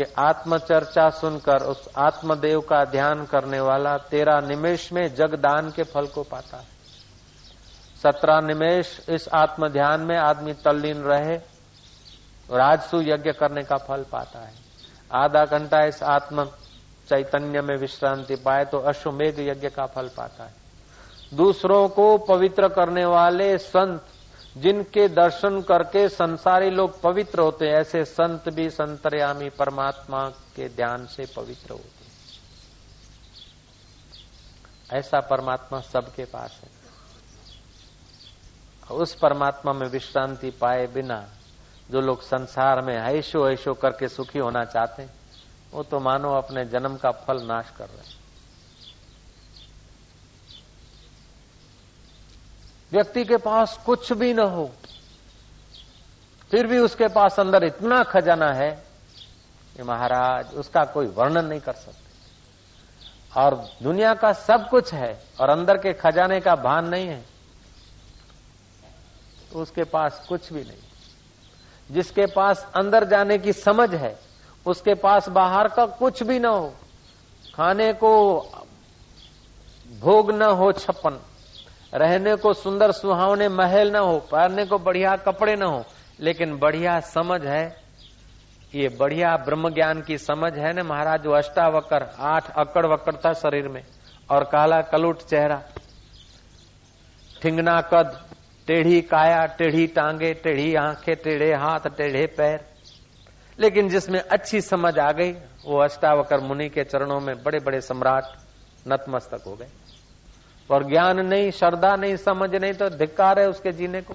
कि 0.00 0.06
आत्मचर्चा 0.18 1.10
सुनकर, 1.10 1.62
उस 1.62 1.88
आत्मदेव 1.96 2.60
का 2.60 2.84
ध्यान 2.84 3.24
करने 3.24 3.60
वाला 3.60 3.96
तेरह 3.98 4.40
निमेश 4.40 4.92
में 4.92 5.14
जगदान 5.14 5.70
के 5.70 5.82
फल 5.82 6.06
को 6.06 6.22
पाता 6.22 6.56
है। 6.56 6.68
सत्रह 8.02 8.40
निमेश 8.40 9.06
इस 9.08 9.28
आत्म 9.28 9.68
ध्यान 9.68 10.00
में 10.00 10.16
आदमी 10.16 10.52
तल्लीन 10.52 11.02
रहे, 11.02 11.36
राजसु 12.50 13.00
यज्ञ 13.02 13.32
करने 13.32 13.62
का 13.62 13.76
फल 13.76 14.04
पाता 14.12 14.38
है। 14.38 14.54
आधा 15.12 15.44
घंटा 15.44 15.84
इस 15.84 16.02
आत्म 16.02 16.44
चैतन्य 17.08 17.60
में 17.60 17.76
विश्रांति 17.76 18.36
पाए 18.36 18.64
तो 18.64 18.78
अश्वमेघ 18.78 19.38
यज्ञ 19.40 19.68
का 19.68 19.86
फल 19.86 20.08
पाता 20.08 20.44
है। 20.44 20.54
दूसरों 21.34 21.88
को 21.88 22.18
पवित्र 22.18 22.68
करने 22.68 23.04
वाले 23.04 23.58
संत 23.58 24.02
जिनके 24.56 25.08
दर्शन 25.08 25.62
करके 25.62 26.08
संसारी 26.08 26.70
लोग 26.70 27.00
पवित्र 27.00 27.40
होते 27.40 27.66
हैं, 27.66 27.74
ऐसे 27.74 28.04
संत 28.04 28.48
भी 28.48 28.70
संतरयामी 28.70 29.50
परमात्मा 29.50 30.28
के 30.28 30.68
ध्यान 30.68 31.06
से 31.06 31.26
पवित्र 31.36 31.70
होते 31.70 32.04
हैं। 32.04 32.10
ऐसा 34.98 35.20
परमात्मा 35.20 35.80
सबके 35.80 36.24
पास 36.24 36.60
है। 36.62 36.80
उस 38.96 39.14
परमात्मा 39.14 39.72
में 39.72 39.88
विश्रांति 39.88 40.50
पाए 40.50 40.86
बिना 40.86 41.28
जो 41.90 42.00
लोग 42.00 42.22
संसार 42.22 42.82
में 42.82 42.96
ऐशो 42.96 43.50
ऐशो 43.50 43.74
करके 43.74 44.08
सुखी 44.08 44.38
होना 44.38 44.64
चाहते 44.64 45.02
हैं, 45.02 45.10
वो 45.72 45.82
तो 45.82 46.00
मानो 46.00 46.34
अपने 46.34 46.64
जन्म 46.64 46.96
का 46.96 47.10
फल 47.10 47.42
नाश 47.42 47.70
कर 47.76 47.88
रहे 47.88 48.10
हैं। 48.10 48.19
व्यक्ति 52.92 53.24
के 53.24 53.36
पास 53.36 53.78
कुछ 53.86 54.12
भी 54.12 54.32
न 54.34 54.40
हो, 54.48 54.70
फिर 56.50 56.66
भी 56.66 56.78
उसके 56.78 57.08
पास 57.08 57.38
अंदर 57.40 57.64
इतना 57.64 58.02
खजाना 58.04 58.52
है 58.52 58.70
कि 59.76 59.82
महाराज 59.82 60.54
उसका 60.54 60.84
कोई 60.84 61.06
वर्णन 61.08 61.44
नहीं 61.44 61.60
कर 61.60 61.72
सकते। 61.72 61.98
और 63.32 63.54
दुनिया 63.82 64.14
का 64.14 64.32
सब 64.32 64.68
कुछ 64.68 64.92
है 64.94 65.12
और 65.40 65.50
अंदर 65.50 65.78
के 65.78 65.92
खजाने 65.92 66.40
का 66.40 66.54
भान 66.56 66.88
नहीं 66.88 67.06
है 67.06 67.24
तो 69.52 69.58
उसके 69.58 69.84
पास 69.84 70.24
कुछ 70.28 70.52
भी 70.52 70.60
नहीं। 70.60 71.94
जिसके 71.94 72.26
पास 72.26 72.66
अंदर 72.76 73.04
जाने 73.04 73.38
की 73.38 73.52
समझ 73.52 73.94
है, 73.94 74.18
उसके 74.66 74.94
पास 74.96 75.28
बाहर 75.28 75.68
का 75.68 75.86
कुछ 75.86 76.22
भी 76.22 76.38
न 76.38 76.44
हो, 76.44 76.72
खाने 77.54 77.92
को 77.94 78.12
भोग 80.00 80.30
न 80.32 80.42
हो 80.42 80.70
छप्पन। 80.74 81.18
रहने 81.94 82.36
को 82.36 82.52
सुंदर 82.52 82.92
सुहावने 82.92 83.48
महल 83.48 83.90
न 83.92 83.96
हो 83.96 84.18
पहनने 84.18 84.64
को 84.64 84.78
बढ़िया 84.78 85.16
कपड़े 85.16 85.56
न 85.56 85.62
हो, 85.62 85.84
लेकिन 86.20 86.58
बढ़िया 86.58 87.00
समझ 87.00 87.42
है। 87.42 87.76
ये 88.74 88.88
बढ़िया 88.88 89.36
ब्रह्म 89.36 89.70
ज्ञान 89.70 90.02
की 90.02 90.18
समझ 90.18 90.52
है 90.52 90.72
ना 90.72 90.82
महाराज 90.82 91.22
जो 91.22 91.30
अष्टावक्र, 91.30 92.10
आठ 92.18 92.54
अकड़ 92.58 92.86
वक्र 92.86 93.12
था 93.12 93.32
शरीर 93.32 93.68
में, 93.68 93.82
और 94.30 94.44
काला 94.44 94.80
कलुट 94.80 95.18
चेहरा, 95.18 95.62
ठिंगना 97.42 97.80
कद, 97.80 98.20
टेढ़ी 98.66 99.00
काया, 99.00 99.46
टेढ़ी 99.46 99.86
टांगे, 99.86 100.34
टेढ़ी 100.34 100.74
आँखें, 100.74 101.16
टेढ़े 101.16 101.54
हाथ, 101.54 101.80
टेढ़े 101.80 102.26
पैर। 102.26 102.60
लेकिन 103.58 103.88
जिसमें 103.88 104.20
अच्छी 104.20 104.60
समझ 104.60 104.98
आ 104.98 105.12
गई, 105.12 105.32
वो 105.66 105.78
अष्टावकर 105.78 106.40
मुनि 106.40 106.68
के 106.68 106.84
चरणों 106.84 107.20
में 107.20 107.42
बड़े 107.42 107.58
बड़े 107.58 107.80
सम्राट 107.80 108.24
नतमस्तक 108.88 109.42
हो 109.46 109.54
गए। 109.54 109.68
और 110.70 110.84
ज्ञान 110.88 111.20
नहीं, 111.20 111.50
श्रद्धा 111.50 111.94
नहीं, 111.96 112.16
समझ 112.16 112.50
नहीं 112.50 112.72
तो 112.72 112.88
धिक्कार 112.90 113.40
है 113.40 113.48
उसके 113.48 113.72
जीने 113.72 114.00
को। 114.02 114.14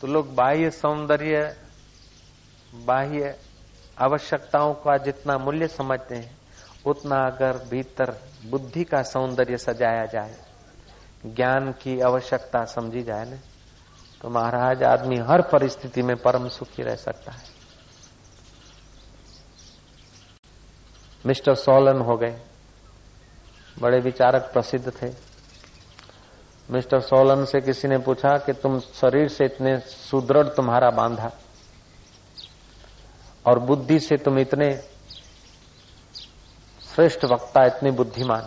तो 0.00 0.06
लोग 0.06 0.34
बाह्य 0.34 0.70
सौंदर्य, 0.70 1.56
बाह्य 2.74 3.34
आवश्यकताओं 3.98 4.74
का 4.74 4.96
जितना 4.98 5.36
मूल्य 5.38 5.66
समझते 5.68 6.14
हैं, 6.14 6.36
उतना 6.86 7.16
अगर 7.26 7.58
भीतर 7.70 8.14
बुद्धि 8.46 8.84
का 8.84 9.02
सौंदर्य 9.02 9.56
सजाया 9.58 10.04
जाए, 10.06 10.36
ज्ञान 11.26 11.72
की 11.72 12.00
आवश्यकता 12.00 12.64
समझी 12.64 13.02
जाए 13.02 13.30
ना 13.30 13.36
तो 14.20 14.28
महाराज 14.30 14.82
आदमी 14.82 15.16
हर 15.20 15.42
परिस्थिति 15.42 16.02
में 16.02 16.16
परम 16.16 16.48
सुखी 16.48 16.82
रह 16.82 16.96
सकता 16.96 17.32
है। 17.32 17.51
मिस्टर 21.26 21.54
सोलन 21.54 22.00
हो 22.00 22.16
गए। 22.16 22.36
बड़े 23.78 23.98
विचारक 24.00 24.50
प्रसिद्ध 24.52 24.92
थे। 24.92 25.10
मिस्टर 26.68 27.00
सोलन 27.00 27.44
से 27.44 27.60
किसी 27.60 27.88
ने 27.88 27.98
पूछा 27.98 28.36
कि 28.38 28.52
तुम 28.52 28.78
शरीर 28.80 29.28
से 29.28 29.44
इतने 29.44 29.78
सुदृढ़ 29.80 30.46
तुम्हारा 30.46 30.90
बांधा 30.90 31.30
और 33.46 33.58
बुद्धि 33.58 33.98
से 34.00 34.16
तुम 34.16 34.38
इतने 34.38 34.70
श्रेष्ठ 36.94 37.24
वक्ता, 37.24 37.64
इतने 37.64 37.90
बुद्धिमान। 37.90 38.46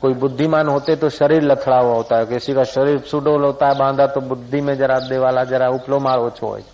कोई 0.00 0.14
बुद्धिमान 0.14 0.68
होते 0.68 0.96
तो 0.96 1.08
शरीर 1.08 1.42
लथड़ा 1.42 1.78
हुआ 1.78 1.94
होता 1.94 2.16
है। 2.16 2.26
किसी 2.26 2.54
का 2.54 2.64
शरीर 2.64 3.00
सुडोल 3.00 3.44
होता 3.44 3.68
है, 3.68 3.74
बांधा 3.74 4.06
तो 4.06 4.20
बुद्धि 4.20 4.60
में 4.60 4.76
जरा 4.76 4.98
देवाला, 4.98 5.44
जरा 5.44 5.68
उपलो 5.68 5.98
मार 6.00 6.18
ओछो 6.18 6.54
है 6.54 6.64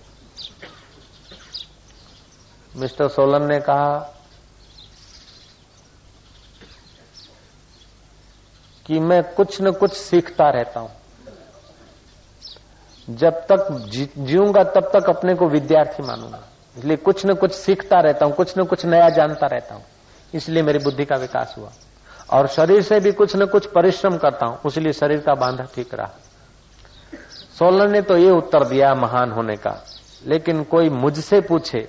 मिस्टर 2.76 3.08
सोलन 3.08 3.46
ने 3.48 3.58
कहा 3.60 4.14
कि 8.88 8.98
मैं 9.00 9.22
कुछ 9.34 9.60
न 9.62 9.70
कुछ 9.72 9.92
सीखता 9.92 10.48
रहता 10.50 10.80
हूँ। 10.80 10.90
जब 13.08 13.40
तक 13.46 13.66
जीऊँगा 14.18 14.62
तब 14.66 14.90
तक 14.92 15.08
अपने 15.08 15.34
को 15.34 15.48
विद्यार्थी 15.48 16.02
मानूँगा। 16.02 16.40
इसलिए 16.76 16.96
कुछ 16.98 17.24
न 17.26 17.34
कुछ 17.34 17.52
सीखता 17.52 18.00
रहता 18.00 18.26
हूँ, 18.26 18.34
कुछ 18.34 18.58
न 18.58 18.64
कुछ 18.64 18.84
नया 18.86 19.08
जानता 19.10 19.46
रहता 19.46 19.74
हूँ। 19.74 19.84
इसलिए 20.34 20.62
मेरी 20.62 20.78
बुद्धि 20.78 21.04
का 21.04 21.16
विकास 21.16 21.54
हुआ। 21.58 21.70
और 22.30 22.46
शरीर 22.46 22.82
से 22.82 22.98
भी 23.00 23.12
कुछ 23.12 23.36
न 23.36 23.46
कुछ 23.46 23.66
परिश्रम 23.66 24.16
करता 24.16 24.46
हूँ 24.46 24.58
इसलिए 24.66 24.92
शरीर 24.92 25.20
का 25.20 25.34
बांधा 25.34 25.64
ठीक 25.74 25.94
रहा। 25.94 26.10
सोलन 27.58 27.90
ने 27.90 28.02
तो 28.02 28.16
ये 28.16 28.30
उत्तर 28.30 28.64
दिया 28.64 28.94
महान 28.94 29.30
होने 29.32 29.56
का, 29.56 29.72
लेकिन 30.26 30.62
कोई 30.64 30.88
मुझसे 30.90 31.40
पूछे 31.40 31.88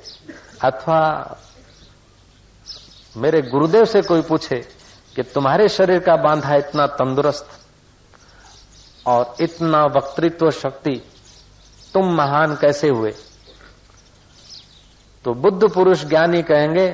अथवा 0.64 1.38
मेरे 3.16 3.42
गुरुदेव 3.42 3.86
से 3.86 4.02
कोई 4.02 4.22
पूछे 4.22 4.62
कि 5.20 5.24
तुम्हारे 5.24 5.70
शरीर 5.70 6.00
का 6.00 6.16
बांधा 6.16 6.56
इतना 6.56 6.88
तंदुरुस्त 6.88 7.48
और 9.08 9.36
इतना 9.42 9.86
वक्तृत्व 9.86 10.52
शक्ति 10.52 11.04
तुम 11.94 12.14
महान 12.14 12.56
कैसे 12.56 12.90
हुए? 12.90 13.12
तो 15.26 15.34
बुद्ध 15.34 15.70
पुरुष 15.74 16.06
ज्ञानी 16.06 16.44
कहेंगे 16.44 16.88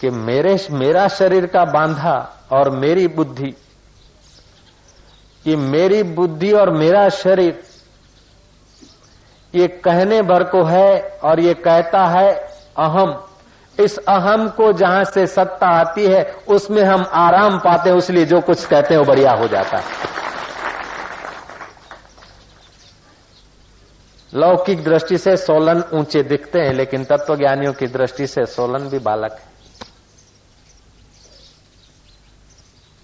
कि 0.00 0.10
मेरे, 0.10 0.68
मेरा 0.70 1.08
शरीर 1.08 1.46
का 1.46 1.64
बांधा 1.64 2.46
और 2.52 2.70
मेरी 2.70 3.08
बुद्धि, 3.08 3.50
कि 5.44 5.56
मेरी 5.56 6.02
बुद्धि 6.02 6.52
और 6.52 6.70
मेरा 6.70 7.08
शरीर, 7.08 7.62
ये 9.54 9.68
कहने 9.68 10.22
भर 10.22 10.44
को 10.44 10.64
है 10.64 11.20
और 11.24 11.40
ये 11.40 11.54
कहता 11.54 12.06
है 12.06 12.34
अहम। 12.76 13.24
इस 13.78 13.98
अहम 13.98 14.48
को 14.48 14.72
जहाँ 14.72 15.04
से 15.04 15.26
सत्ता 15.26 15.66
आती 15.70 16.06
है, 16.06 16.22
उसमें 16.48 16.82
हम 16.82 17.04
आराम 17.12 17.58
पाते 17.58 17.90
हैं 17.90 17.96
इसलिए 17.96 18.24
जो 18.24 18.40
कुछ 18.40 18.64
कहते 18.66 18.94
हैं 18.94 19.00
वो 19.00 19.06
बढ़िया 19.06 19.32
हो 19.32 19.48
जाता 19.48 19.76
है। 19.76 19.84
लौकिक 24.32 24.82
दृष्टि 24.84 25.18
से 25.18 25.36
सोलन 25.36 25.82
ऊँचे 25.94 26.22
दिखते 26.22 26.60
हैं, 26.60 26.72
लेकिन 26.72 27.04
तत्व 27.04 27.36
ज्ञानियों 27.36 27.72
की 27.72 27.86
दृष्टि 27.86 28.26
से 28.26 28.46
सोलन 28.46 28.88
भी 28.88 28.98
बालक 28.98 29.32
है। 29.32 29.46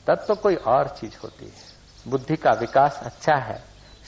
तत्व 0.06 0.34
कोई 0.34 0.54
और 0.54 0.88
चीज़ 0.90 1.16
होती 1.24 1.44
है। 1.44 1.62
बुद्धि 2.06 2.36
का 2.36 2.52
विकास 2.52 3.00
अच्छा 3.04 3.34
है, 3.34 3.62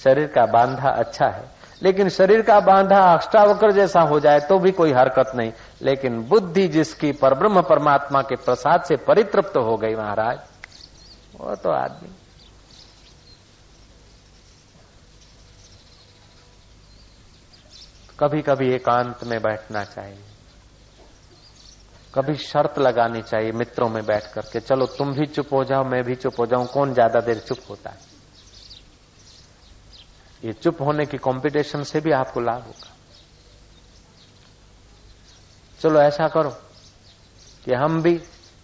शरीर 0.05 0.27
का 0.27 0.45
बांधा 0.47 0.89
अच्छा 0.91 1.27
है, 1.27 1.45
लेकिन 1.83 2.09
शरीर 2.09 2.43
का 2.43 2.59
बांधा 2.61 3.01
अष्टावक्र 3.15 3.71
जैसा 3.73 4.01
हो 4.01 4.19
जाए 4.21 4.41
तो 4.41 4.59
भी 4.59 4.71
कोई 4.73 4.93
हरकत 4.93 5.33
नहीं। 5.35 5.53
लेकिन 5.81 6.23
बुद्धि 6.23 6.67
जिसकी 6.69 7.11
पर 7.13 7.35
ब्रह्म 7.35 7.63
परमात्मा 7.63 8.23
के 8.23 8.37
प्रसाद 8.37 8.85
से 8.85 8.97
परितृप्त 8.99 9.57
हो 9.57 9.77
गई 9.77 9.95
महाराज, 9.95 10.39
वो 11.35 11.55
तो 11.55 11.71
आदमी। 11.71 12.15
कभी 18.21 18.43
कभी 18.43 18.73
एकांत 18.75 19.25
में 19.25 19.41
बैठना 19.43 19.85
चाहिए। 19.85 20.19
कभी 22.15 22.35
शर्त 22.37 22.79
लगानी 22.79 23.23
चाहिए 23.23 23.53
मित्रों 23.53 23.89
में 23.89 24.05
बैठ 24.07 24.33
करके, 24.33 24.61
चलो 24.61 24.87
तुम 24.89 25.13
भी 25.13 25.27
चुप 25.27 25.53
हो 25.53 25.63
जाओ, 25.65 25.85
मैं 25.85 26.03
भी 26.05 26.15
चुप 26.15 26.41
हो 26.41 26.47
जाऊँ, 26.47 26.67
कौन 26.67 26.95
ज़्यादा 26.95 27.21
देर 27.21 27.39
चुप 27.39 27.59
होता 27.71 27.91
है? 27.91 27.99
ये 30.43 30.53
चुप 30.53 30.81
होने 30.83 31.07
की 31.07 31.19
कंपटीशन 31.19 31.83
से 31.83 32.01
भी 32.01 32.13
आपको 32.13 32.41
लाभ 32.41 32.63
होगा। 32.63 32.96
चलो 35.81 36.01
ऐसा 36.01 36.29
करो 36.29 36.51
कि 37.65 37.75
हम 37.75 38.01
भी 38.03 38.19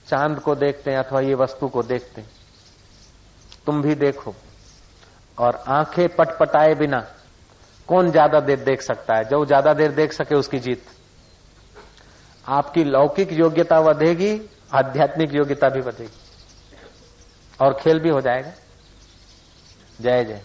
चाँद 0.09 0.39
को 0.41 0.55
देखते 0.55 0.91
हैं 0.91 0.99
अथवा 0.99 1.21
ये 1.21 1.35
वस्तु 1.35 1.69
को 1.69 1.83
देखते 1.83 2.21
हैं। 2.21 2.31
तुम 3.67 3.83
भी 3.83 3.95
देखो 3.95 4.35
और 5.39 5.63
आँखें 5.69 6.09
पटपटाए 6.17 6.75
बिना 6.75 7.01
कौन 7.89 8.11
ज़्यादा 8.11 8.41
देर 8.41 8.59
देख 8.61 8.83
सकता 8.83 9.17
है? 9.17 9.25
जो 9.25 9.45
ज़्यादा 9.47 9.75
देर 9.75 9.93
देख 9.93 10.13
सके 10.13 10.35
उसकी 10.35 10.59
जीत। 10.59 10.85
आपकी 12.45 12.85
लौकिक 12.85 13.33
योग्यता 13.33 13.81
बढ़ेगी, 13.83 14.41
आध्यात्मिक 14.73 15.35
योग्यता 15.35 15.69
भी 15.69 15.81
बढ़ेगी। 15.81 16.11
और 17.61 17.73
खेल 17.73 18.01
भी 18.01 18.09
हो 18.09 18.21
जाएगा। 18.21 18.53
जय 19.99 20.25
जय। 20.25 20.41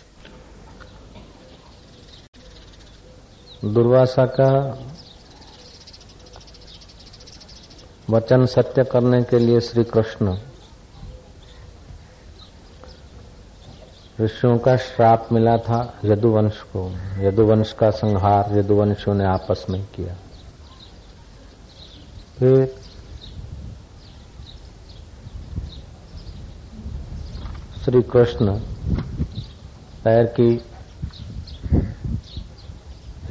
दुर्वासा 3.63 4.25
का 4.39 4.50
वचन 8.09 8.45
सत्य 8.45 8.83
करने 8.83 9.23
के 9.23 9.39
लिए 9.39 9.59
श्री 9.59 9.83
कृष्ण 9.83 10.37
ऋषियों 14.21 14.57
का 14.57 14.77
श्राप 14.77 15.27
मिला 15.31 15.57
था 15.57 15.99
यदुवंश 16.05 16.61
को। 16.61 16.91
यदुवंश 17.19 17.73
का 17.73 17.89
संहार 17.89 18.57
यदुवंशियों 18.57 19.15
ने 19.15 19.25
आपस 19.25 19.65
में 19.69 19.85
किया। 19.95 20.15
फिर 22.37 22.75
श्री 27.85 28.01
कृष्ण 28.01 28.59
पैर 30.03 30.25
की 30.25 30.53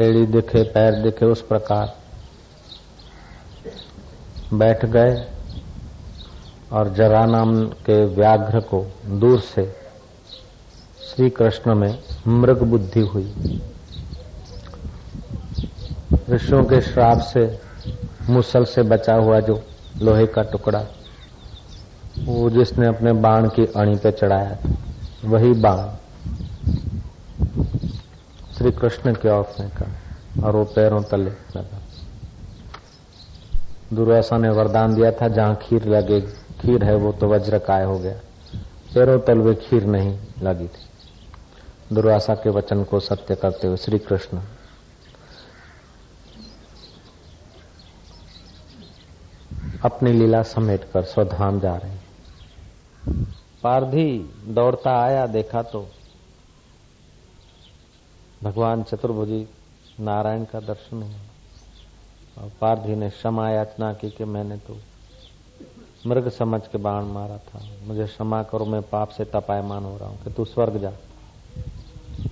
एड़ी 0.00 0.26
दिखे, 0.26 0.62
पैर 0.62 1.02
दिखे 1.02 1.26
उस 1.26 1.42
प्रकार 1.42 1.98
बैठ 4.54 4.84
गए 4.84 5.26
और 6.72 6.88
जरा 6.94 7.24
नाम 7.26 7.64
के 7.64 8.04
व्याघ्र 8.04 8.60
को 8.60 8.92
दूर 9.06 9.40
से 9.40 9.76
श्री 11.04 11.30
कृष्ण 11.30 11.74
में 11.74 11.98
मृग 12.28 12.62
बुद्धि 12.62 13.00
हुई। 13.00 13.60
ऋषियों 16.30 16.64
के 16.64 16.80
श्राप 16.80 17.18
से, 17.18 17.58
मुसल 18.30 18.64
से 18.64 18.82
बचा 18.82 19.14
हुआ 19.14 19.40
जो 19.40 19.62
लोहे 20.02 20.26
का 20.26 20.42
टुकड़ा, 20.42 20.84
वो 22.24 22.50
जिसने 22.50 22.86
अपने 22.86 23.12
बाण 23.12 23.48
की 23.48 23.66
अणी 23.66 23.96
पे 23.96 24.10
चढ़ाया 24.10 24.56
था, 24.56 24.74
वही 25.24 25.52
बाण 25.52 25.88
श्री 28.58 28.72
कृष्ण 28.72 29.14
की 29.14 29.28
ओर 29.28 29.42
फेंका 29.42 29.86
और 30.46 30.56
वो 30.56 30.64
पैरों 30.64 31.02
तले 31.02 31.30
लगा। 31.30 31.80
दुर्वासा 33.92 34.36
ने 34.38 34.48
वरदान 34.50 34.94
दिया 34.94 35.10
था, 35.12 35.28
जहाँ 35.28 35.54
खीर 35.62 35.84
लगे, 35.86 36.20
खीर 36.60 36.84
है 36.84 36.94
वो 36.96 37.12
तो 37.12 37.28
वज्र 37.28 37.58
काय 37.58 37.84
हो 37.84 37.98
गया। 37.98 38.20
पैरों 38.94 39.18
तल 39.20 39.38
वे 39.38 39.54
खीर 39.60 39.84
नहीं 39.86 40.18
लगी 40.42 40.66
थी। 40.66 41.94
दुर्वासा 41.94 42.34
के 42.34 42.50
वचन 42.50 42.82
को 42.84 43.00
सत्य 43.00 43.34
करते 43.34 43.66
हुए 43.66 43.76
श्री 43.76 43.98
कृष्ण 43.98 44.40
अपनी 49.84 50.12
लीला 50.12 50.42
समेट 50.44 50.84
कर 50.92 51.02
स्वधाम 51.04 51.60
जा 51.60 51.74
रहे 51.76 51.94
पारधी 53.62 54.32
दौड़ता 54.48 54.98
आया, 55.00 55.26
देखा 55.26 55.62
तो 55.62 55.86
भगवान 58.42 58.82
चतुर्भुजी 58.82 59.46
नारायण 60.00 60.44
का 60.44 60.60
दर्शन 60.62 61.02
हुआ। 61.02 61.35
और 62.38 62.50
पारधी 62.60 62.94
ने 62.96 63.10
क्षमा 63.10 63.50
याचना 63.50 63.92
की 63.92 64.10
कि 64.10 64.24
मैंने 64.24 64.56
तो 64.56 64.76
मृग 66.06 66.28
समझ 66.28 66.60
के 66.62 66.78
बाण 66.78 67.04
मारा 67.04 67.36
था। 67.38 67.60
मुझे 67.84 68.06
क्षमा 68.06 68.42
करो, 68.42 68.64
मैं 68.64 68.82
पाप 68.82 69.08
से 69.08 69.24
तपायमान 69.24 69.84
हो 69.84 69.96
रहा 69.96 70.08
हूँ 70.08 70.22
कि 70.24 70.30
तू 70.30 70.44
स्वर्ग 70.44 70.78
जा। 70.78 70.92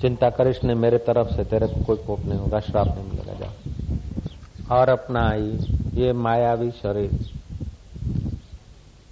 चिंता 0.01 0.31
करिश 0.31 0.65
ने 0.65 0.75
मेरे 0.75 0.99
तरफ़ 0.99 1.37
से, 1.37 1.45
तेरे 1.45 1.67
को 1.67 1.85
कोई 1.85 1.97
कोप 1.97 2.21
नहीं 2.21 2.39
होगा, 2.39 2.61
श्राप 2.61 2.87
नहीं 2.87 3.09
मिलेगा, 3.09 3.35
जा। 3.35 4.77
और 4.77 4.89
अपना 4.89 5.29
आई 5.29 5.59
ये 5.95 6.13
मायावी 6.13 6.71
शरीर, 6.71 7.33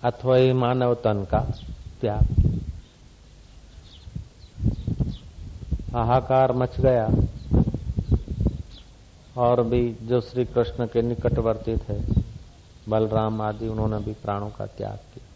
अथवा 0.05 0.37
ही 0.37 0.53
मानव 0.53 0.95
तन 0.95 1.27
का 1.31 1.41
त्याग। 2.01 2.23
हाहाकार 5.93 6.53
मच 6.53 6.81
गया। 6.81 7.09
और 9.37 9.63
भी 9.63 9.97
जो 10.03 10.21
श्री 10.21 10.45
कृष्ण 10.45 10.87
के 10.87 11.03
निकटवर्ती 11.03 11.77
थे, 11.77 11.99
बलराम 12.89 13.41
आदि, 13.43 13.69
उन्होंने 13.69 13.99
भी 13.99 14.13
प्राणों 14.13 14.51
का 14.51 14.67
त्याग 14.67 14.99
किया। 15.15 15.27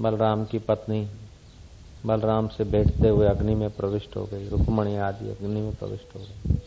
बलराम 0.00 0.44
की 0.44 0.58
पत्नी, 0.58 1.08
बलराम 2.06 2.48
से 2.48 2.64
बैठते 2.64 3.08
हुए 3.08 3.26
अग्नि 3.26 3.54
में 3.54 3.70
प्रविष्ट 3.70 4.16
हो 4.16 4.24
गई। 4.24 4.48
रुक्मणी 4.48 4.96
आदि 4.96 5.30
अग्नि 5.30 5.60
में 5.60 5.74
प्रविष्ट 5.74 6.16
हो 6.16 6.20
गई। 6.20 6.58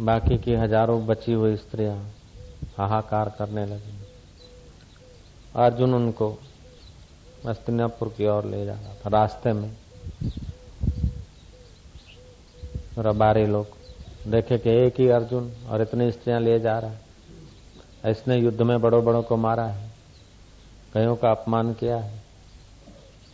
बाकी 0.00 0.38
की 0.38 0.54
हज़ारों 0.54 1.06
बची 1.06 1.32
हुई 1.32 1.56
स्त्रियाँ 1.56 1.96
हाहाकार 2.76 3.34
करने 3.38 3.66
लगी। 3.66 3.98
अर्जुन 5.54 5.94
उनको 5.94 6.38
मस्तिनापुर 7.46 8.08
की 8.08 8.26
ओर 8.26 8.44
ले 8.44 8.64
जा 8.64 8.72
रहा 8.72 8.94
था, 8.94 9.08
रास्ते 9.08 9.52
में। 9.52 9.76
रबारी 12.98 13.46
लोग 13.46 13.66
देखे 14.26 14.58
कि 14.58 14.70
एक 14.70 15.00
ही 15.00 15.08
अर्जुन 15.08 15.52
और 15.68 15.82
इतनी 15.82 16.12
स्त्रियाँ 16.12 16.40
ले 16.40 16.60
जा 16.60 16.78
रहा 16.78 16.90
है। 16.90 18.10
इसने 18.10 18.36
युद्ध 18.36 18.62
में 18.62 18.80
बड़ों 18.80 19.04
बड़ों 19.04 19.22
को 19.22 19.36
मारा 19.36 19.64
है, 19.64 19.90
कईयों 20.94 21.16
का 21.16 21.30
अपमान 21.30 21.72
किया 21.74 21.96
है, 21.96 22.22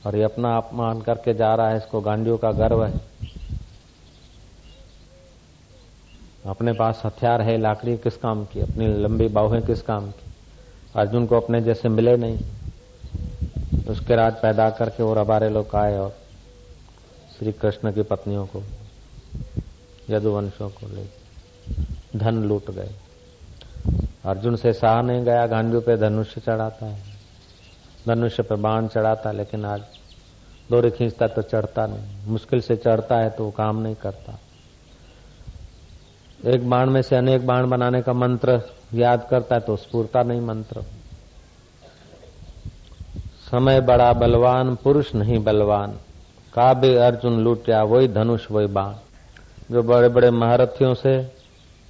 और 0.06 0.16
ये 0.16 0.22
अपना 0.22 0.56
अपमान 0.56 1.00
करके 1.00 1.34
जा 1.34 1.54
रहा 1.54 1.70
है, 1.70 1.76
इसको 1.76 2.00
गांडियों 2.00 2.38
का 2.38 2.52
गर्व 2.52 2.84
है। 2.84 3.00
अपने 6.46 6.72
पास 6.72 7.02
हथियार 7.06 7.42
है, 7.42 7.58
लाकड़ी 7.58 7.96
किस 7.96 8.16
काम 8.16 8.44
की, 8.44 8.60
अपनी 8.60 8.86
लंबी 8.86 9.28
बाहें 9.28 9.62
किस 9.62 9.82
काम 9.82 10.10
की? 10.10 10.32
अर्जुन 10.94 11.26
को 11.26 11.36
अपने 11.36 11.60
जैसे 11.60 11.88
मिले 11.88 12.16
नहीं। 12.16 12.38
उसके 13.86 14.16
राज 14.16 14.32
पैदा 14.34 14.68
करके 14.70 15.02
और 15.02 15.18
रबारे 15.18 15.48
लोग 15.48 15.74
आए 15.76 15.96
और 15.96 16.14
श्री 17.38 17.52
कृष्ण 17.52 17.92
की 17.92 18.02
पत्नियों 18.04 18.46
को, 18.46 18.62
यदुवंशों 20.10 20.68
को 20.70 20.86
ले 20.86 21.04
धन 22.16 22.42
लूट 22.44 22.70
गए। 22.70 22.94
अर्जुन 24.24 24.56
से 24.56 24.72
सहा 24.72 25.00
नहीं 25.02 25.24
गया 25.24 25.46
गांडियों 25.46 25.80
पे 25.80 25.96
धनुष्य 25.98 26.40
चढ़ाता 26.40 26.86
है। 26.86 27.14
धनुष्य 28.06 28.42
पे 28.42 28.54
बाण 28.56 28.86
चढ़ाता, 28.88 29.32
लेकिन 29.32 29.64
आज 29.64 29.82
दौरे 30.70 30.90
खींचता 30.90 31.26
तो 31.28 31.42
चढ़ता 31.42 31.86
नहीं। 31.86 32.26
मुश्किल 32.26 32.60
से 32.60 32.76
चढ़ता 32.76 33.16
है 33.16 33.30
तो 33.30 33.44
वो 33.44 33.50
काम 33.50 33.82
नहीं 33.82 33.94
करता। 33.94 34.38
एक 36.44 36.68
बाण 36.70 36.90
में 36.90 37.00
से 37.02 37.16
अनेक 37.16 37.46
बाण 37.46 37.68
बनाने 37.70 38.02
का 38.02 38.12
मंत्र 38.12 38.60
याद 38.94 39.26
करता 39.30 39.54
है 39.54 39.60
तो 39.60 39.76
स्फूर्ता 39.76 40.22
नहीं 40.22 40.40
मंत्र। 40.40 40.82
समय 43.46 43.80
बड़ा 43.80 44.12
बलवान, 44.12 44.74
पुरुष 44.74 45.14
नहीं 45.14 45.38
बलवान। 45.44 45.90
काबे 46.54 46.94
अर्जुन 46.96 47.38
लूटिया, 47.40 47.82
वही 47.82 48.08
धनुष, 48.08 48.50
वही 48.50 48.66
बाण। 48.66 48.94
जो 49.70 49.82
बड़े 49.82 50.08
बड़े 50.08 50.30
महारथियों 50.30 50.94
से 50.94 51.18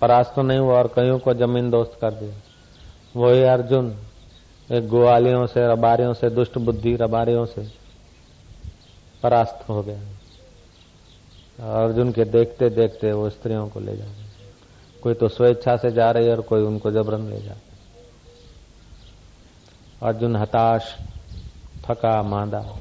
परास्त 0.01 0.33
तो 0.35 0.42
नहीं 0.42 0.59
हुआ 0.59 0.79
और 0.79 0.87
कईयों 0.87 1.19
को 1.19 1.35
ज़मीन 1.35 1.71
दोस्त 1.71 1.99
कर 2.01 2.11
दिया। 2.11 2.35
वही 3.16 3.42
अर्जुन, 3.42 3.95
एक 4.71 4.88
ग्वालियों 4.88 5.47
से, 5.47 5.66
रबारियों 5.69 6.14
से, 6.14 6.31
दुष्ट 6.31 6.59
बुद्धि 6.59 6.95
रबारियों 6.97 7.47
से 7.47 7.66
परास्त 9.23 9.69
हो 9.69 9.83
गया। 9.83 10.01
अर्जुन 11.83 12.12
के 12.12 12.25
देखते 12.25 12.69
देखते 12.71 13.12
वो 13.12 13.29
स्त्रियों 13.31 13.69
को 13.69 13.81
ले 13.81 13.97
जा 13.97 14.05
रहे 14.05 14.25
कोई 15.03 15.14
तो 15.14 15.29
स्वेच्छा 15.29 15.77
से 15.77 15.90
जा 15.92 16.11
रही 16.11 16.27
है 16.27 16.33
और 16.33 16.40
कोई 16.40 16.62
उनको 16.62 16.90
जबरन 16.90 17.29
ले 17.31 17.40
जा 17.40 17.55
अर्जुन 20.03 20.37
हताश 20.37 20.97
थका 21.90 22.22
मांदा 22.22 22.79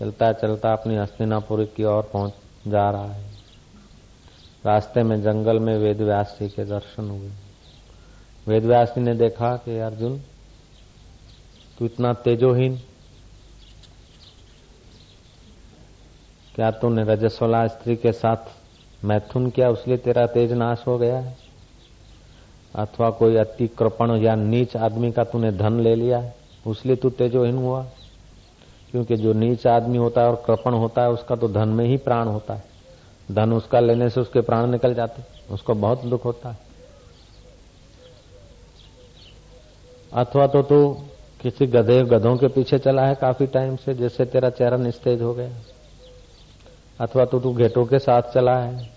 चलता 0.00 0.32
चलता 0.32 0.72
अपनी 0.72 0.96
हस्तिनापुरी 0.96 1.66
की 1.66 1.84
ओर 1.84 2.02
पहुँच 2.02 2.32
जा 2.68 2.90
रहा 2.90 3.12
है। 3.12 3.24
रास्ते 4.66 5.02
में 5.02 5.22
जंगल 5.22 5.58
में 5.58 5.78
वेदव्यास 5.78 6.36
जी 6.40 6.48
के 6.48 6.64
दर्शन 6.64 7.10
हुए। 7.10 7.30
वेदव्यास 8.48 8.88
जी 8.88 9.00
ने 9.00 9.14
देखा 9.14 9.56
कि 9.56 9.78
अर्जुन, 9.78 10.20
तू 11.78 11.84
इतना 11.84 12.12
तेजोहीन? 12.12 12.82
क्या 16.54 16.70
तूने 16.70 17.04
रजस्वला 17.04 17.66
स्त्री 17.66 17.96
के 17.96 18.12
साथ 18.12 18.36
मैथुन 19.04 19.50
किया? 19.50 19.70
उसलिए 19.70 19.96
तेरा 19.96 20.26
तेज 20.26 20.52
नाश 20.52 20.84
हो 20.86 20.98
गया 20.98 21.18
है। 21.18 21.36
अथवा 22.74 23.10
कोई 23.10 23.36
अति 23.36 23.68
कृपण 23.68 24.10
या 24.10 24.34
नीच 24.34 24.76
आदमी 24.76 25.12
का 25.12 25.24
तूने 25.24 25.52
धन 25.52 25.80
ले 25.80 25.94
लिया 25.94 26.18
है? 26.18 26.45
उसलिए 26.66 26.96
तू 26.96 27.10
तेजोहीन 27.10 27.56
हुआ। 27.56 27.86
क्योंकि 28.90 29.16
जो 29.16 29.32
नीच 29.32 29.66
आदमी 29.66 29.98
होता 29.98 30.20
है 30.20 30.28
और 30.28 30.42
कृपण 30.46 30.74
होता 30.74 31.02
है, 31.02 31.10
उसका 31.10 31.36
तो 31.36 31.48
धन 31.48 31.68
में 31.68 31.84
ही 31.84 31.96
प्राण 31.96 32.28
होता 32.28 32.54
है। 32.54 32.64
धन 33.32 33.52
उसका 33.52 33.80
लेने 33.80 34.10
से 34.10 34.20
उसके 34.20 34.40
प्राण 34.40 34.66
निकल 34.66 34.94
जाते 34.94 35.22
उसको 35.54 35.74
बहुत 35.74 36.04
दुख 36.04 36.24
होता 36.24 36.50
है। 36.50 36.58
अथवा 40.12 40.46
तो 40.46 40.62
तू 40.62 41.02
किसी 41.42 41.66
गधे 41.66 42.02
गधों 42.02 42.36
के 42.36 42.48
पीछे 42.48 42.78
चला 42.78 43.06
है 43.06 43.14
काफ़ी 43.14 43.46
टाइम 43.46 43.76
से 43.76 43.94
जैसे 43.94 44.24
तेरा 44.24 44.50
चेहरा 44.50 44.76
निस्तेज 44.76 45.22
हो 45.22 45.34
गया। 45.34 45.50
अथवा 47.00 47.24
तो 47.24 47.40
तू 47.40 47.54
घेटों 47.54 47.86
के 47.86 47.98
साथ 47.98 48.22
चला 48.22 48.58
है। 48.58 48.90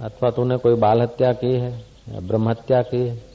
अथवा 0.00 0.30
तूने 0.30 0.56
कोई 0.56 0.74
बाल 0.74 1.02
हत्या 1.02 1.32
की 1.32 1.52
है 1.52 1.84
या 2.08 2.20
ब्रह्म 2.20 2.48
हत्या 2.48 2.82
की 2.82 3.08
है। 3.08 3.29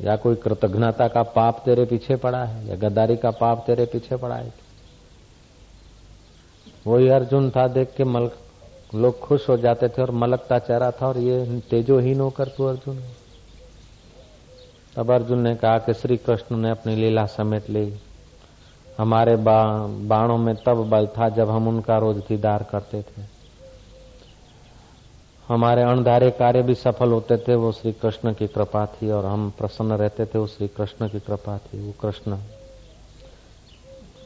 या 0.00 0.16
कोई 0.16 0.34
कृतज्ञता 0.34 1.08
का 1.08 1.22
पाप 1.22 1.62
तेरे 1.64 1.84
पीछे 1.84 2.16
पड़ा 2.16 2.44
है 2.44 2.68
या 2.68 2.76
गद्दारी 2.76 3.16
का 3.16 3.30
पाप 3.30 3.64
तेरे 3.66 3.84
पीछे 3.84 4.16
पड़ा 4.16 4.36
है? 4.36 4.52
वही 6.86 7.08
अर्जुन 7.08 7.50
था 7.50 7.66
देख 7.68 7.94
के 7.96 8.04
मलक 8.04 8.36
लोग 8.94 9.20
खुश 9.20 9.48
हो 9.48 9.56
जाते 9.56 9.88
थे 9.88 10.02
और 10.02 10.10
मलकता 10.10 10.58
चेहरा 10.58 10.90
था 10.90 11.06
और 11.08 11.18
ये 11.18 11.60
तेजोहीन 11.70 12.20
होकर 12.20 12.48
तू 12.48 12.64
अर्जुन 12.64 13.02
तब 14.96 15.10
अर्जुन 15.10 15.38
ने 15.38 15.54
कहा 15.54 15.78
कि 15.78 15.94
श्री 15.94 16.16
कृष्ण 16.16 16.56
ने 16.56 16.70
अपनी 16.70 16.96
लीला 16.96 17.26
समेट 17.26 17.70
ली। 17.70 18.00
हमारे 18.98 19.36
बा, 19.36 19.86
बाणों 19.86 20.38
में 20.38 20.54
तब 20.56 20.88
बल 20.90 21.06
था 21.06 21.28
जब 21.28 21.50
हम 21.50 21.68
उनका 21.68 21.98
रोज 21.98 22.16
दीदार 22.16 22.62
करते 22.62 23.02
थे। 23.02 23.33
हमारे 25.48 25.82
अणधारे 25.82 26.30
कार्य 26.30 26.62
भी 26.62 26.74
सफल 26.74 27.12
होते 27.12 27.36
थे, 27.36 27.54
वो 27.54 27.72
श्री 27.72 27.92
कृष्ण 27.92 28.32
की 28.34 28.46
कृपा 28.46 28.86
थी 28.86 29.10
और 29.10 29.24
हम 29.24 29.50
प्रसन्न 29.58 29.92
रहते 29.92 30.26
थे, 30.26 30.38
वो 30.38 30.46
श्री 30.46 30.68
कृष्ण 30.68 31.08
की 31.08 31.20
कृपा 31.20 31.58
थी, 31.58 31.86
वो 31.86 31.92
कृष्ण। 32.02 32.36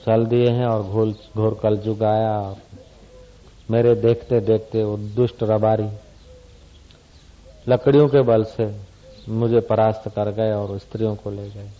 चल 0.06 0.26
दिए 0.26 0.48
हैं 0.48 0.66
और 0.66 0.82
घोल, 0.82 1.14
घोर 1.36 1.58
कल 1.62 1.76
जुग 1.76 2.02
आया। 2.02 2.56
मेरे 3.70 3.94
देखते 3.94 4.40
देखते 4.40 4.84
वो 4.84 4.96
दुष्ट 4.96 5.42
रबारी, 5.42 5.88
लकड़ियों 7.68 8.08
के 8.08 8.20
बल 8.22 8.44
से 8.44 8.80
मुझे 9.28 9.60
परास्त 9.60 10.08
कर 10.08 10.30
गए 10.30 10.52
और 10.52 10.78
स्त्रियों 10.78 11.14
को 11.16 11.30
ले 11.30 11.50
गए। 11.50 11.70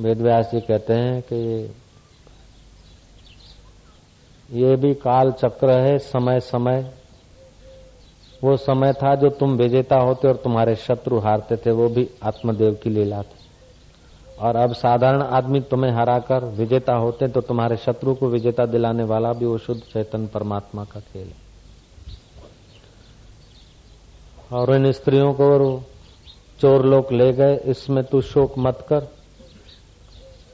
वेद 0.00 0.20
व्यास 0.20 0.50
जी 0.52 0.60
कहते 0.60 0.92
हैं 0.92 1.22
कि 1.22 1.74
ये 4.50 4.76
भी 4.76 4.94
काल 4.94 5.32
चक्र 5.32 5.70
है, 5.70 5.98
समय 5.98 6.40
समय। 6.40 7.03
वो 8.44 8.56
समय 8.56 8.92
था 8.92 9.14
जो 9.14 9.28
तुम 9.30 9.56
विजेता 9.56 9.96
होते 9.98 10.28
और 10.28 10.36
तुम्हारे 10.36 10.74
शत्रु 10.76 11.18
हारते 11.18 11.56
थे, 11.56 11.70
वो 11.70 11.88
भी 11.88 12.08
आत्मदेव 12.22 12.74
की 12.74 12.90
लीला 12.90 13.22
थी। 13.22 13.42
और 14.38 14.56
अब 14.56 14.72
साधारण 14.74 15.22
आदमी 15.22 15.60
तुम्हें 15.60 15.90
हराकर 15.92 16.44
विजेता 16.54 16.94
होते 16.94 17.28
तो 17.28 17.40
तुम्हारे 17.40 17.76
शत्रु 17.76 18.14
को 18.14 18.28
विजेता 18.28 18.66
दिलाने 18.66 19.04
वाला 19.04 19.32
भी 19.32 19.46
वो 19.46 19.58
शुद्ध 19.58 19.80
चैतन 19.82 20.26
परमात्मा 20.26 20.84
का 20.84 21.00
खेल 21.02 21.26
है। 21.26 21.42
और 24.52 24.74
इन 24.74 24.90
स्त्रियों 24.92 25.32
को 25.34 25.80
चोर 26.60 26.84
लोग 26.86 27.12
ले 27.12 27.32
गए, 27.32 27.56
इसमें 27.56 28.04
तू 28.04 28.20
शोक 28.22 28.54
मत 28.58 28.86
कर। 28.88 29.08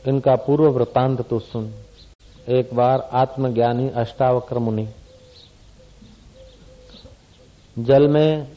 इनका 0.06 0.34
पूर्व 0.36 0.68
वृतांत 0.68 1.20
तू 1.22 1.38
सुन। 1.40 1.72
एक 2.48 2.74
बार 2.74 3.08
आत्मज्ञानी 3.12 3.88
अष्टावक्र 3.96 4.58
मुनि 4.58 4.88
जल 7.78 8.08
में 8.08 8.48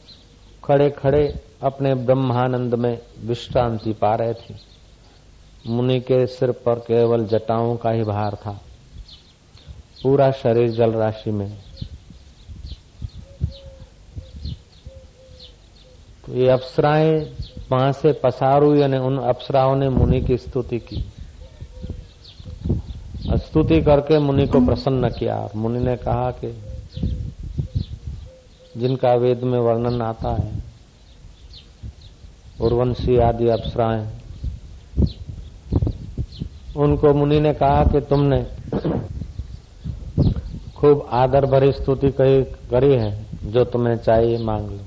खड़े 0.64 0.90
खड़े 0.90 1.42
अपने 1.62 1.94
ब्रह्मानंद 1.94 2.74
में 2.74 2.98
विश्रांति 3.24 3.92
पा 3.92 4.14
रहे 4.14 4.34
थे। 4.34 4.54
मुनि 5.66 6.00
के 6.00 6.26
सिर 6.26 6.50
पर 6.50 6.74
केवल 6.74 7.26
जटाओं 7.26 7.76
का 7.76 7.90
ही 7.90 8.02
भार 8.02 8.34
था। 8.34 8.60
पूरा 10.02 10.30
शरीर 10.30 10.70
जल 10.70 10.92
राशि 10.92 11.30
में। 11.30 11.58
तो 16.26 16.34
ये 16.34 16.48
अप्सराएँ 16.48 17.36
वहाँ 17.72 17.92
से 17.92 18.12
पसार 18.12 18.62
हुई 18.62 18.80
यानी 18.80 18.96
उन 18.96 19.18
अप्सराओं 19.18 19.76
ने 19.76 19.88
मुनि 19.88 20.20
की 20.20 20.36
स्तुति 20.36 20.78
की। 20.78 21.04
स्तुति 23.38 23.82
करके 23.82 24.18
मुनि 24.18 24.46
को 24.46 24.66
प्रसन्न 24.66 25.08
किया। 25.08 25.48
मुनि 25.56 25.78
ने 25.78 25.96
कहा 25.96 26.30
कि 26.30 26.62
जिनका 28.76 29.14
वेद 29.14 29.42
में 29.42 29.58
वर्णन 29.58 30.02
आता 30.02 30.34
है। 30.34 30.52
उर्वंशी 32.60 33.16
आदि 33.16 33.48
अप्सराएँ। 33.48 34.08
उनको 36.76 37.14
मुनि 37.14 37.40
ने 37.40 37.54
कहा 37.54 37.84
कि 37.84 38.00
तुमने 38.00 38.46
खूब 40.76 41.06
आदर 41.10 41.46
भरी 41.46 41.72
स्तुति 41.72 42.14
करी 42.70 42.94
है, 42.94 43.26
जो 43.44 43.64
तुम्हें 43.64 43.96
चाहिए, 43.96 44.38
मांग 44.38 44.70
लो। 44.70 44.78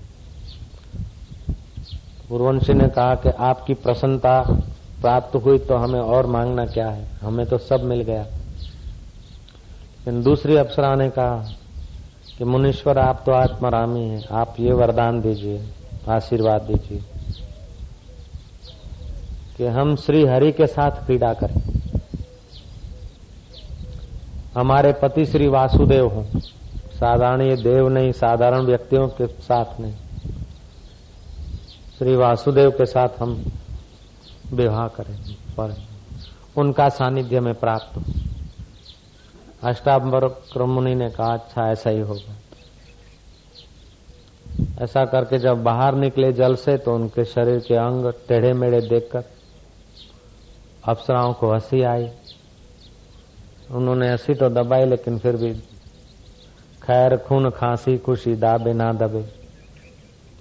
उर्वंशी 2.32 2.73
ने 2.73 2.88
कहा 2.88 3.15
कि 3.15 3.30
आपकी 3.30 3.73
प्रसन्नता 3.73 4.62
प्राप्त 5.02 5.36
हुई 5.36 5.58
तो 5.58 5.76
हमें 5.76 6.00
और 6.00 6.26
मांगना 6.26 6.65
क्या 6.65 6.89
है? 6.89 7.08
हमें 7.21 7.45
तो 7.45 7.58
सब 7.58 7.84
मिल 7.84 8.02
गया। 8.02 8.23
लेकिन 8.23 10.23
दूसरी 10.23 10.56
अप्सरा 10.56 10.95
ने 10.95 11.10
कहा 11.10 11.52
कि 12.38 12.43
मुनीश्वर, 12.43 12.97
आप 12.97 13.23
तो 13.26 13.32
आत्मरामी 13.32 14.04
हैं। 14.04 14.28
आप 14.32 14.56
ये 14.60 14.73
वरदान 14.73 15.21
दीजिए, 15.21 15.69
आशीर्वाद 16.10 16.62
दीजिए 16.62 17.04
कि 19.58 19.65
हम 19.65 19.95
श्री 19.95 20.26
हरि 20.26 20.52
के 20.52 20.67
साथ 20.67 20.91
क्रीड़ा 20.91 21.34
करें। 21.34 21.62
हमारे 24.58 24.93
पति 24.93 25.26
श्री 25.26 25.47
वासुदेव 25.47 26.08
हो। 26.08 26.39
साधारण 26.93 27.41
ये 27.41 27.56
देव 27.56 27.89
नहीं, 27.89 28.12
साधारण 28.12 28.62
व्यक्तियों 28.62 29.08
के 29.08 29.28
साथ 29.28 29.80
नहीं। 29.80 29.93
श्री 31.97 32.15
वासुदेव 32.15 32.71
के 32.71 32.86
साथ 32.86 33.10
हम 33.19 33.45
विवाह 34.54 34.88
करें 34.88 35.34
पर 35.34 35.78
उनका 36.58 36.89
सानिध्य 36.89 37.39
में 37.39 37.54
प्राप्त 37.54 37.97
हो। 37.97 38.26
अष्टाम्बर 39.67 40.65
मुनि 40.65 40.95
ने 40.95 41.10
कहा 41.10 41.34
अच्छा 41.34 41.71
ऐसा 41.71 41.89
ही 41.89 41.99
होगा। 41.99 42.36
ऐसा 44.82 45.06
करके 45.06 45.38
जब 45.38 45.63
बाहर 45.63 45.95
निकले 45.95 46.34
जल 46.34 46.56
से 46.56 46.77
तो 46.77 46.95
उनके 46.95 47.25
शरीर 47.25 47.60
के 47.60 47.75
अंग 47.75 48.13
टेढ़े 48.27 48.53
मेढ़े 48.53 48.82
देखकर 48.82 49.23
अप्सराओं 50.84 51.34
को 51.34 51.53
हँसी 51.53 51.82
आई। 51.82 52.10
उन्होंने 53.71 54.10
हँसी 54.10 54.34
तो 54.34 54.49
दबाई, 54.49 54.86
लेकिन 54.86 55.19
फिर 55.19 55.36
भी 55.36 55.53
खैर, 56.84 57.17
खून, 57.17 57.49
खांसी, 57.49 57.97
खुशी, 57.97 58.36
दाबे, 58.36 58.73
ना 58.73 58.93
दबे। 58.93 59.25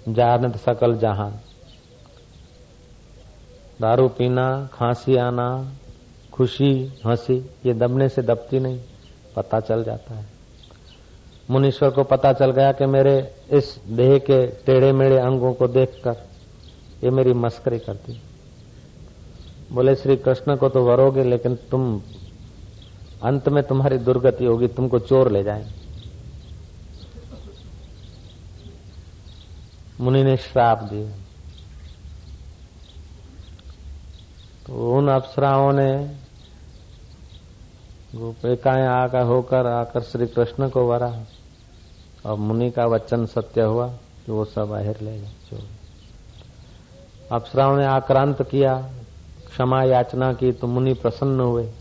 जानत 0.09 0.57
सकल 0.57 0.97
जहान। 0.97 1.41
दारू 3.81 4.09
पीना, 4.09 4.69
खांसी 4.73 5.17
आना, 5.17 5.73
खुशी, 6.33 6.93
हँसी, 7.07 7.51
ये 7.67 7.75
दबने 7.75 8.09
से 8.09 8.23
दबती 8.23 8.59
नहीं। 8.59 8.81
पता 9.37 9.61
चल 9.61 9.85
जाता 9.85 10.15
है। 10.15 10.25
मुनीश्वर 11.51 11.91
को 11.91 12.05
पता 12.05 12.33
चल 12.33 12.51
गया 12.51 12.73
कि 12.73 12.87
मेरे 12.89 13.19
इस 13.51 13.75
देह 13.89 14.17
के 14.21 14.47
टेढ़े 14.67 14.93
मेढ़े 14.93 15.19
अंगों 15.19 15.53
को 15.55 15.69
देखकर 15.69 16.25
ये 17.05 17.11
मेरी 17.11 17.33
मस्करी 17.35 17.79
करती 17.79 18.21
बोले, 19.73 19.95
श्री 19.95 20.17
कृष्ण 20.17 20.57
को 20.57 20.69
तो 20.69 20.85
वरोगे, 20.85 21.25
लेकिन 21.25 21.55
तुम 21.71 22.01
अंत 23.23 23.49
में 23.49 23.63
तुम्हारी 23.65 23.99
दुर्गति 23.99 24.45
होगी, 24.45 24.69
तुमको 24.69 24.99
चोर 25.01 25.31
ले 25.33 25.43
जाए 25.45 25.67
मुनि 30.01 30.23
ने 30.25 30.37
श्राप 30.37 30.83
दिए 30.83 31.09
तो 34.67 34.91
उन 34.93 35.09
अप्सराओं 35.09 35.73
ने 35.73 35.91
गोपिकाएँ 38.17 38.87
आकर 38.87 39.23
होकर 39.23 39.67
आकर 39.67 40.01
श्री 40.01 40.27
कृष्ण 40.27 40.69
को 40.69 40.89
वरा। 40.89 41.25
और 42.27 42.37
मुनि 42.37 42.71
का 42.71 42.87
वचन 42.87 43.27
सत्य 43.27 43.63
हुआ 43.63 43.89
कि 43.89 44.33
वो 44.33 44.45
सब 44.45 44.71
अहिर 44.71 44.97
ले 45.03 45.19
गए 45.19 45.31
अप्सराओं 47.33 47.77
ने 47.77 47.85
आक्रांत 47.85 48.43
किया, 48.43 48.91
क्षमा 49.51 49.83
याचना 49.83 50.33
की 50.33 50.53
तो 50.53 50.67
मुनि 50.67 50.95
प्रसन्न 50.95 51.41
हुए। 51.41 51.73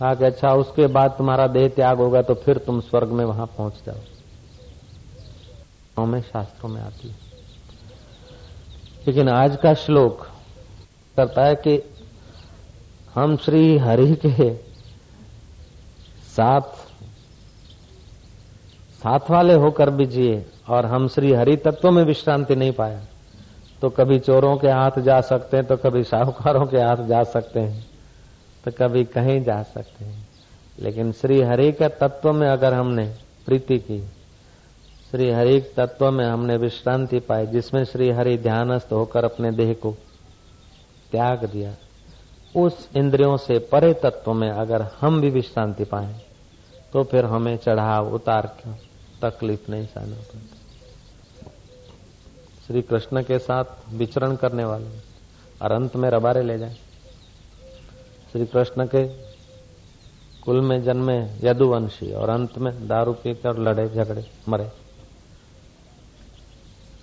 कहा 0.00 0.14
कि 0.14 0.24
अच्छा 0.24 0.54
उसके 0.54 0.86
बाद 0.86 1.10
तुम्हारा 1.10 1.46
देह 1.46 1.68
त्याग 1.68 1.96
होगा 1.96 2.22
तो 2.22 2.34
फिर 2.34 2.58
तुम 2.58 2.80
स्वर्ग 2.80 3.08
में 3.08 3.24
वहाँ 3.24 3.46
पहुँच 3.46 3.74
जाओ। 3.86 6.06
में 6.06 6.20
शास्त्रों 6.20 6.70
में 6.70 6.82
आती 6.82 7.08
है। 7.08 7.16
लेकिन 9.06 9.28
आज 9.28 9.58
का 9.62 9.74
श्लोक 9.74 10.26
करता 11.16 11.44
है 11.44 11.54
कि 11.54 11.92
हम 13.14 13.36
श्री 13.36 13.78
हरि 13.78 14.14
के 14.14 14.65
साथ 16.36 16.60
साथ 18.96 19.30
वाले 19.30 19.54
होकर 19.54 19.90
भी 19.90 20.06
जिए 20.06 20.46
और 20.68 20.86
हम 20.86 21.08
श्री 21.08 21.32
हरि 21.32 21.56
तत्व 21.56 21.90
में 21.90 22.02
विश्रांति 22.04 22.56
नहीं 22.56 22.72
पाया 22.72 23.00
तो 23.82 23.90
कभी 23.90 24.18
चोरों 24.18 24.56
के 24.56 24.68
हाथ 24.68 24.98
जा 24.98 25.20
सकते 25.20 25.56
हैं 25.56 25.66
तो 25.66 25.76
कभी 25.76 26.02
साहूकारों 26.04 26.66
के 26.66 26.80
हाथ 26.80 26.96
जा 26.96 27.22
सकते 27.24 27.60
हैं 27.60 27.84
तो 28.64 28.70
कभी 28.70 29.04
कहीं 29.04 29.42
जा 29.44 29.62
सकते 29.62 30.04
हैं। 30.04 30.28
लेकिन 30.78 31.12
श्री 31.12 31.40
हरि 31.42 31.72
के 31.72 31.88
तत्व 31.88 32.32
में 32.32 32.48
अगर 32.48 32.74
हमने 32.74 33.06
प्रीति 33.46 33.78
की, 33.78 34.00
श्री 35.10 35.30
हरि 35.30 35.60
तत्व 35.76 36.10
में 36.10 36.24
हमने 36.24 36.56
विश्रांति 36.56 37.18
पाई, 37.20 37.46
जिसमें 37.46 37.84
श्री 37.84 38.10
हरि 38.10 38.36
ध्यानस्थ 38.38 38.92
होकर 38.92 39.24
अपने 39.24 39.50
देह 39.50 39.72
को 39.72 39.92
त्याग 41.12 41.44
दिया 41.44 41.70
उस 42.54 42.88
इंद्रियों 42.96 43.36
से 43.36 43.58
परे 43.58 43.92
तत्व 43.94 44.32
में 44.32 44.50
अगर 44.50 44.82
हम 45.00 45.20
भी 45.20 45.30
विश्रांति 45.30 45.84
पाए 45.84 46.20
तो 46.92 47.04
फिर 47.04 47.24
हमें 47.24 47.56
चढ़ाव, 47.56 48.14
उतार 48.14 48.46
क्यों? 48.46 48.74
तकलीफ़ 49.22 49.70
नहीं 49.70 49.86
सहना 49.86 50.16
पड़ता। 50.16 50.38
श्री 52.66 52.82
कृष्ण 52.82 53.22
के 53.22 53.38
साथ 53.38 53.64
विचरण 53.88 54.36
करने 54.36 54.64
वाले 54.64 54.98
और 55.62 55.72
अंत 55.72 55.96
में 55.96 56.10
रबारे 56.10 56.42
ले 56.42 56.58
जाए। 56.58 56.74
श्री 58.32 58.46
कृष्ण 58.46 58.86
के 58.86 59.06
कुल 60.42 60.60
में 60.60 60.82
जन्मे 60.82 61.18
यदुवंशी 61.42 62.12
और 62.12 62.28
अंत 62.28 62.58
में 62.58 62.88
दारू 62.88 63.12
पीकर 63.12 63.58
लड़े, 63.58 63.88
झगड़े, 63.88 64.26
मरे। 64.48 64.85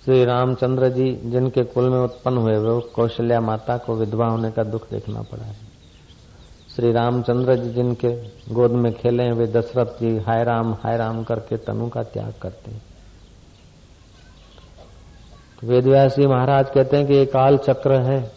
श्री 0.04 0.24
रामचंद्र 0.24 0.88
जी, 0.88 1.20
जिनके 1.24 1.64
कुल 1.64 1.88
में 1.88 1.98
उत्पन्न 1.98 2.36
हुए 2.36 2.56
वो 2.58 2.80
कौशल्या 2.80 3.40
माता 3.40 3.76
को 3.76 3.94
विधवा 3.94 4.26
होने 4.26 4.50
का 4.50 4.64
दुख 4.64 4.90
देखना 4.90 5.22
पड़ा 5.22 5.44
है। 5.44 5.56
श्री 6.76 6.92
रामचंद्र 6.92 7.56
जी 7.56 7.70
जिनके 7.70 8.08
गोद 8.54 8.70
में 8.70 8.92
खेले 8.92 9.22
हैं, 9.22 9.32
वे 9.32 9.46
दशरथ 9.46 9.86
जी, 9.86 10.18
हाय 10.18 10.44
राम 10.44 10.74
हाय 10.74 10.96
राम 10.96 11.24
करके 11.24 11.56
तनु 11.56 11.88
का 11.88 12.02
त्याग 12.02 12.34
करते 12.42 12.70
हैं। 12.70 12.82
वेदव्यासी 15.64 16.26
महाराज 16.26 16.70
कहते 16.70 16.96
हैं 16.96 17.06
कि 17.06 17.14
ये 17.14 17.26
काल 17.26 17.56
चक्र 17.58 17.92
है, 17.92 18.32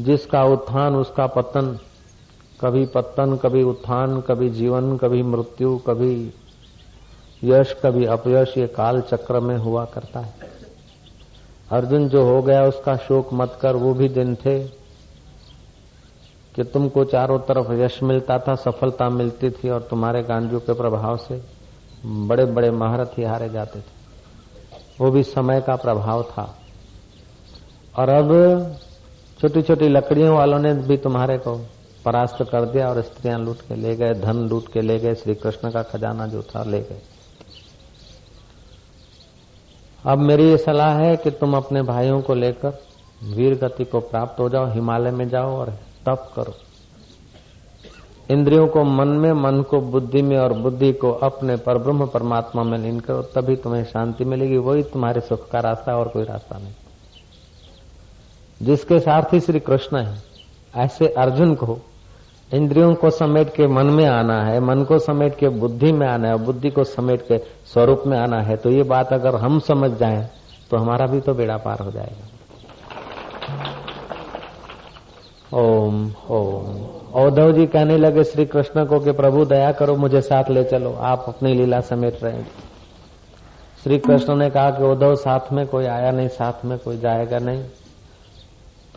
जिसका 0.00 0.44
उत्थान, 0.44 0.96
उसका 0.96 1.26
पतन, 1.26 1.78
कभी 2.60 2.86
पतन, 2.86 3.36
कभी 3.36 3.62
उत्थान, 3.62 4.20
कभी 4.20 4.50
जीवन, 4.50 4.96
कभी 4.96 5.22
मृत्यु, 5.22 5.78
कभी 5.78 6.34
यश 7.44 7.76
कभी 7.82 8.04
अपयश 8.04 8.54
ये 8.58 8.66
काल 8.66 9.00
चक्र 9.00 9.40
में 9.40 9.56
हुआ 9.56 9.84
करता 9.84 10.20
है। 10.20 10.34
अर्जुन 11.70 12.08
जो 12.08 12.24
हो 12.24 12.42
गया 12.42 12.64
उसका 12.64 12.96
शोक 12.96 13.32
मत 13.32 13.58
कर, 13.62 13.76
वो 13.76 13.94
भी 13.94 14.08
दिन 14.08 14.34
थे 14.34 14.64
कि 16.54 16.64
तुमको 16.64 17.04
चारों 17.04 17.38
तरफ़ 17.38 17.72
यश 17.72 18.02
मिलता 18.02 18.38
था, 18.38 18.54
सफलता 18.54 19.08
मिलती 19.08 19.50
थी 19.50 19.68
और 19.68 19.80
तुम्हारे 19.80 20.22
गांजू 20.22 20.58
के 20.58 20.72
प्रभाव 20.72 21.16
से 21.16 21.42
बड़े 22.06 22.44
बड़े 22.44 22.70
महारथी 22.70 23.22
हारे 23.22 23.48
जाते 23.48 23.80
थे। 23.80 23.98
वो 25.00 25.10
भी 25.10 25.22
समय 25.22 25.60
का 25.60 25.76
प्रभाव 25.76 26.22
था। 26.22 26.58
और 27.98 28.08
अब 28.08 28.30
छोटी 29.40 29.62
छोटी 29.62 29.88
लकड़ियों 29.88 30.36
वालों 30.36 30.58
ने 30.58 30.74
भी 30.74 30.96
तुम्हारे 30.96 31.38
को 31.38 31.66
परास्त 32.04 32.42
कर 32.42 32.64
दिया 32.64 32.88
और 32.88 33.02
स्त्रियाँ 33.02 33.38
लूट 33.38 33.56
के 33.56 33.74
ले 33.74 33.96
गए, 33.96 34.14
धन 34.14 34.36
लूट 34.36 34.72
के 34.72 34.80
ले 34.80 34.98
गए 34.98 35.14
श्री 35.14 35.34
कृष्ण 35.34 35.70
का 35.70 35.82
खजाना 35.82 36.26
जो 36.26 36.42
था 36.42 36.62
ले 36.62 36.80
गए। 36.80 37.02
अब 40.08 40.18
मेरी 40.18 40.50
ये 40.50 40.56
सलाह 40.56 40.98
है 40.98 41.16
कि 41.16 41.30
तुम 41.30 41.56
अपने 41.56 41.82
भाइयों 41.82 42.20
को 42.20 42.34
लेकर 42.34 42.68
वीर 43.24 43.54
गति 43.54 43.84
को 43.84 44.00
प्राप्त 44.00 44.40
हो 44.40 44.48
जाओ, 44.48 44.72
हिमालय 44.72 45.10
में 45.10 45.28
जाओ 45.28 45.56
और 45.56 45.70
तप 46.06 46.32
करो। 46.36 46.54
इंद्रियों 48.30 48.68
को 48.68 48.84
मन 48.84 49.08
में, 49.08 49.32
मन 49.32 49.62
को 49.62 49.80
बुद्धि 49.80 50.22
में 50.22 50.38
और 50.38 50.52
बुद्धि 50.52 50.92
को 50.92 51.12
अपने 51.12 51.56
पर 51.56 51.78
ब्रह्म 51.78 52.06
परमात्मा 52.06 52.62
में 52.62 52.78
लीन 52.78 53.00
करो, 53.00 53.22
तभी 53.22 53.56
तुम्हें 53.56 53.84
शांति 53.84 54.24
मिलेगी। 54.24 54.56
वही 54.56 54.82
तुम्हारे 54.82 55.20
सुख 55.20 55.48
का 55.48 55.60
रास्ता 55.60 55.96
और 55.96 56.08
कोई 56.08 56.24
रास्ता 56.24 56.58
नहीं। 56.58 56.72
जिसके 58.62 59.00
सारथी 59.00 59.40
श्री 59.40 59.60
कृष्ण 59.60 59.96
है, 59.96 60.22
ऐसे 60.76 61.08
अर्जुन 61.08 61.54
को 61.54 61.78
इंद्रियों 62.52 62.94
को 62.94 63.10
समेट 63.10 63.48
के 63.54 63.66
मन 63.66 63.86
में 63.86 64.06
आना 64.06 64.40
है, 64.42 64.60
मन 64.60 64.82
को 64.84 64.98
समेट 64.98 65.34
के 65.38 65.48
बुद्धि 65.48 65.92
में 65.92 66.06
आना 66.06 66.28
है 66.28 66.36
बुद्धि 66.36 66.70
को 66.70 66.84
समेट 66.84 67.22
के 67.22 67.38
स्वरूप 67.72 68.02
में 68.06 68.18
आना 68.18 68.40
है 68.42 68.56
तो 68.56 68.70
ये 68.70 68.82
बात 68.82 69.12
अगर 69.12 69.34
हम 69.34 69.58
समझ 69.58 69.90
जाएँ 69.90 70.28
तो 70.70 70.76
हमारा 70.76 71.06
भी 71.06 71.20
तो 71.20 71.34
बेड़ा 71.34 71.56
पार 71.56 71.78
हो 71.78 71.90
जाएगा। 71.90 72.26
ओम 75.54 76.12
ओम। 76.30 76.86
औधव 77.14 77.52
जी 77.52 77.66
कहने 77.66 77.96
लगे, 77.96 78.24
श्री 78.24 78.44
कृष्ण 78.46 78.84
को 78.84 78.98
कि 79.00 79.12
प्रभु 79.12 79.44
दया 79.44 79.70
करो, 79.72 79.96
मुझे 79.96 80.20
साथ 80.20 80.50
ले 80.50 80.64
चलो, 80.64 80.92
आप 80.92 81.24
अपनी 81.28 81.54
लीला 81.54 81.80
समेट 81.80 82.22
रहे 82.22 82.42
श्री 83.84 83.98
कृष्ण 83.98 84.36
ने 84.36 84.48
कहा 84.50 84.70
कि 84.70 84.84
उद्धव 84.84 85.14
साथ 85.14 85.52
में 85.52 85.66
कोई 85.66 85.86
आया 85.86 86.10
नहीं, 86.10 86.28
साथ 86.28 86.64
में 86.64 86.78
कोई 86.78 86.98
जाएगा 86.98 87.38
नहीं। 87.38 87.64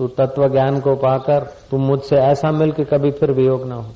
तू 0.01 0.07
तत्व 0.07 0.47
ज्ञान 0.47 0.79
को 0.79 0.95
पाकर 0.95 1.39
तुम 1.71 1.81
मुझसे 1.81 2.15
ऐसा 2.15 2.51
मिल 2.51 2.71
कि 2.71 2.83
कभी 2.83 3.11
फिर 3.11 3.31
वियोग 3.31 3.65
ना 3.65 3.75
हो। 3.75 3.89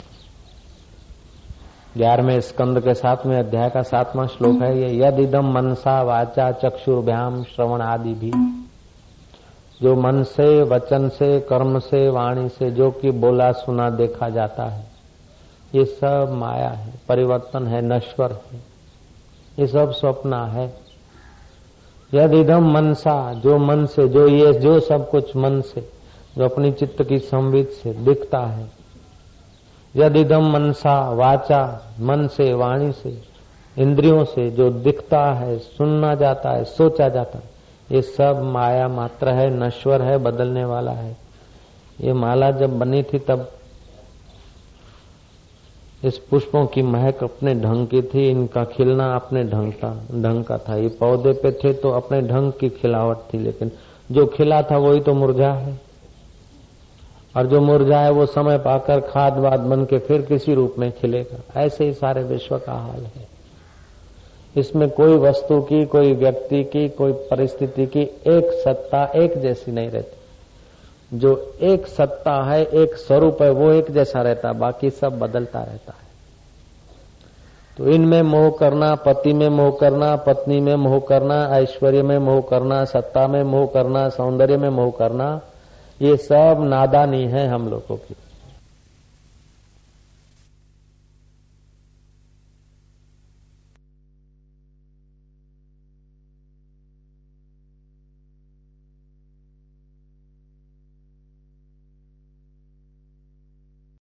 ग्यारहवें 1.97 2.41
स्कंद 2.41 2.79
के 2.79 2.93
साथ 2.93 3.25
में 3.25 3.39
अध्याय 3.39 3.69
का 3.69 3.81
सातवां 3.81 4.27
श्लोक 4.27 4.61
है, 4.61 4.79
ये 4.79 5.07
यद 5.07 5.19
इदम 5.19 5.53
मनसा 5.53 6.01
वाचा 6.01 6.51
चक्षुर्भ्याम 6.51 7.43
श्रवण 7.43 7.81
आदि 7.81 8.13
भी। 8.13 8.31
जो 9.81 9.95
मन 9.95 10.23
से, 10.23 10.63
वचन 10.63 11.09
से, 11.09 11.39
कर्म 11.39 11.79
से, 11.79 12.09
वाणी 12.09 12.49
से, 12.49 12.71
जो 12.71 12.91
कि 12.91 13.11
बोला 13.11 13.51
सुना 13.51 13.89
देखा 13.89 14.29
जाता 14.29 14.63
है, 14.63 14.85
ये 15.75 15.85
सब 15.85 16.29
माया 16.31 16.69
है, 16.69 16.93
परिवर्तन 17.09 17.67
है, 17.67 17.81
नश्वर 17.81 18.31
है, 18.31 18.61
ये 19.59 19.67
सब 19.67 19.91
स्वप्न 19.91 20.33
है। 20.33 20.73
यद 22.13 22.33
इदम 22.33 22.71
मनसा, 22.73 23.33
जो 23.33 23.57
मन 23.57 23.85
से, 23.85 24.07
जो 24.07 24.27
ये, 24.27 24.53
जो 24.53 24.79
सब 24.79 25.09
कुछ 25.09 25.35
मन 25.35 25.61
से 25.61 25.94
जो 26.37 26.45
अपनी 26.45 26.71
चित्त 26.71 27.03
की 27.03 27.19
संवित 27.19 27.69
से 27.73 27.93
दिखता 27.93 28.39
है। 28.39 28.67
यदि 29.95 30.23
दम 30.23 30.51
मनसा 30.51 30.99
वाचा, 31.09 31.93
मन 31.99 32.27
से, 32.27 32.53
वाणी 32.53 32.91
से, 32.91 33.17
इंद्रियों 33.77 34.23
से 34.25 34.49
जो 34.49 34.69
दिखता 34.69 35.23
है, 35.33 35.57
सुनना 35.57 36.13
जाता 36.15 36.51
है, 36.51 36.63
सोचा 36.63 37.09
जाता 37.09 37.37
है, 37.37 37.49
ये 37.91 38.01
सब 38.01 38.41
माया 38.43 38.87
मात्र 38.87 39.29
है, 39.29 39.49
नश्वर 39.57 40.01
है, 40.01 40.17
बदलने 40.17 40.65
वाला 40.65 40.91
है। 40.91 41.17
ये 42.01 42.13
माला 42.13 42.51
जब 42.51 42.77
बनी 42.79 43.03
थी 43.03 43.19
तब 43.19 43.49
इस 46.03 46.17
पुष्पों 46.19 46.65
की 46.65 46.81
महक 46.81 47.23
अपने 47.23 47.53
ढंग 47.55 47.87
की 47.87 48.01
थी, 48.01 48.27
इनका 48.29 48.63
खिलना 48.65 49.13
अपने 49.15 49.43
ढंग 49.43 49.71
का 49.73 49.89
ढंग 50.13 50.43
का 50.43 50.57
था। 50.57 50.75
ये 50.75 50.89
पौधे 50.89 51.33
पे 51.33 51.51
थे 51.53 51.73
तो 51.73 51.91
अपने 51.91 52.21
ढंग 52.21 52.51
की 52.51 52.69
खिलावट 52.69 53.17
थी, 53.33 53.37
लेकिन 53.37 53.71
जो 54.11 54.25
खिला 54.25 54.61
था 54.61 54.77
वही 54.77 54.99
तो 54.99 55.13
मुरझा 55.13 55.51
है। 55.53 55.84
और 57.37 57.47
जो 57.47 57.61
मुरझाए 57.61 58.09
वो 58.09 58.25
समय 58.25 58.57
पाकर 58.57 58.99
खाद 58.99 59.37
वाद 59.37 59.59
बन 59.59 59.85
के 59.85 59.99
फिर 59.99 60.21
किसी 60.21 60.53
रूप 60.53 60.75
में 60.79 60.91
खिलेगा। 60.91 61.61
ऐसे 61.61 61.85
ही 61.85 61.93
सारे 61.93 62.23
विश्व 62.23 62.57
का 62.57 62.73
हाल 62.73 63.01
है। 63.01 63.35
इसमें 64.57 64.89
कोई 64.89 65.17
वस्तु 65.17 65.61
की, 65.61 65.85
कोई 65.85 66.13
व्यक्ति 66.13 66.63
की, 66.63 66.89
कोई 66.89 67.11
परिस्थिति 67.11 67.85
की 67.85 68.01
एक 68.27 68.61
सत्ता 68.65 69.11
एक 69.15 69.37
जैसी 69.37 69.71
नहीं 69.71 69.89
रहती। 69.89 70.17
जो 71.19 71.53
एक 71.61 71.87
सत्ता 71.87 72.43
है, 72.43 72.65
एक 72.65 72.95
स्वरूप 72.95 73.41
है, 73.41 73.49
वो 73.49 73.71
एक 73.71 73.91
जैसा 73.91 74.21
रहता, 74.21 74.53
बाकी 74.53 74.89
सब 74.89 75.19
बदलता 75.19 75.59
रहता 75.59 75.93
है। 75.99 76.05
तो 77.77 77.87
इनमें 77.87 78.21
मोह 78.21 78.49
करना, 78.49 78.95
पति 78.95 79.33
में 79.33 79.49
मोह 79.49 79.77
करना, 79.81 80.15
पत्नी 80.15 80.59
में 80.59 80.75
मोह 80.75 80.99
करना, 80.99 81.49
ऐश्वर्य 81.57 82.03
में 82.03 82.17
मोह 82.17 82.41
करना, 82.41 82.85
सत्ता 82.85 83.27
में 83.27 83.43
मोह 83.43 83.65
करना, 83.65 84.09
सौंदर्य 84.09 84.57
में 84.57 84.69
मोह 84.69 84.91
करना 84.99 85.41
ये 86.01 86.17
सब 86.17 86.57
नादानी 86.59 87.25
है 87.25 87.47
हम 87.47 87.69
लोगों 87.69 87.97
की। 87.97 88.15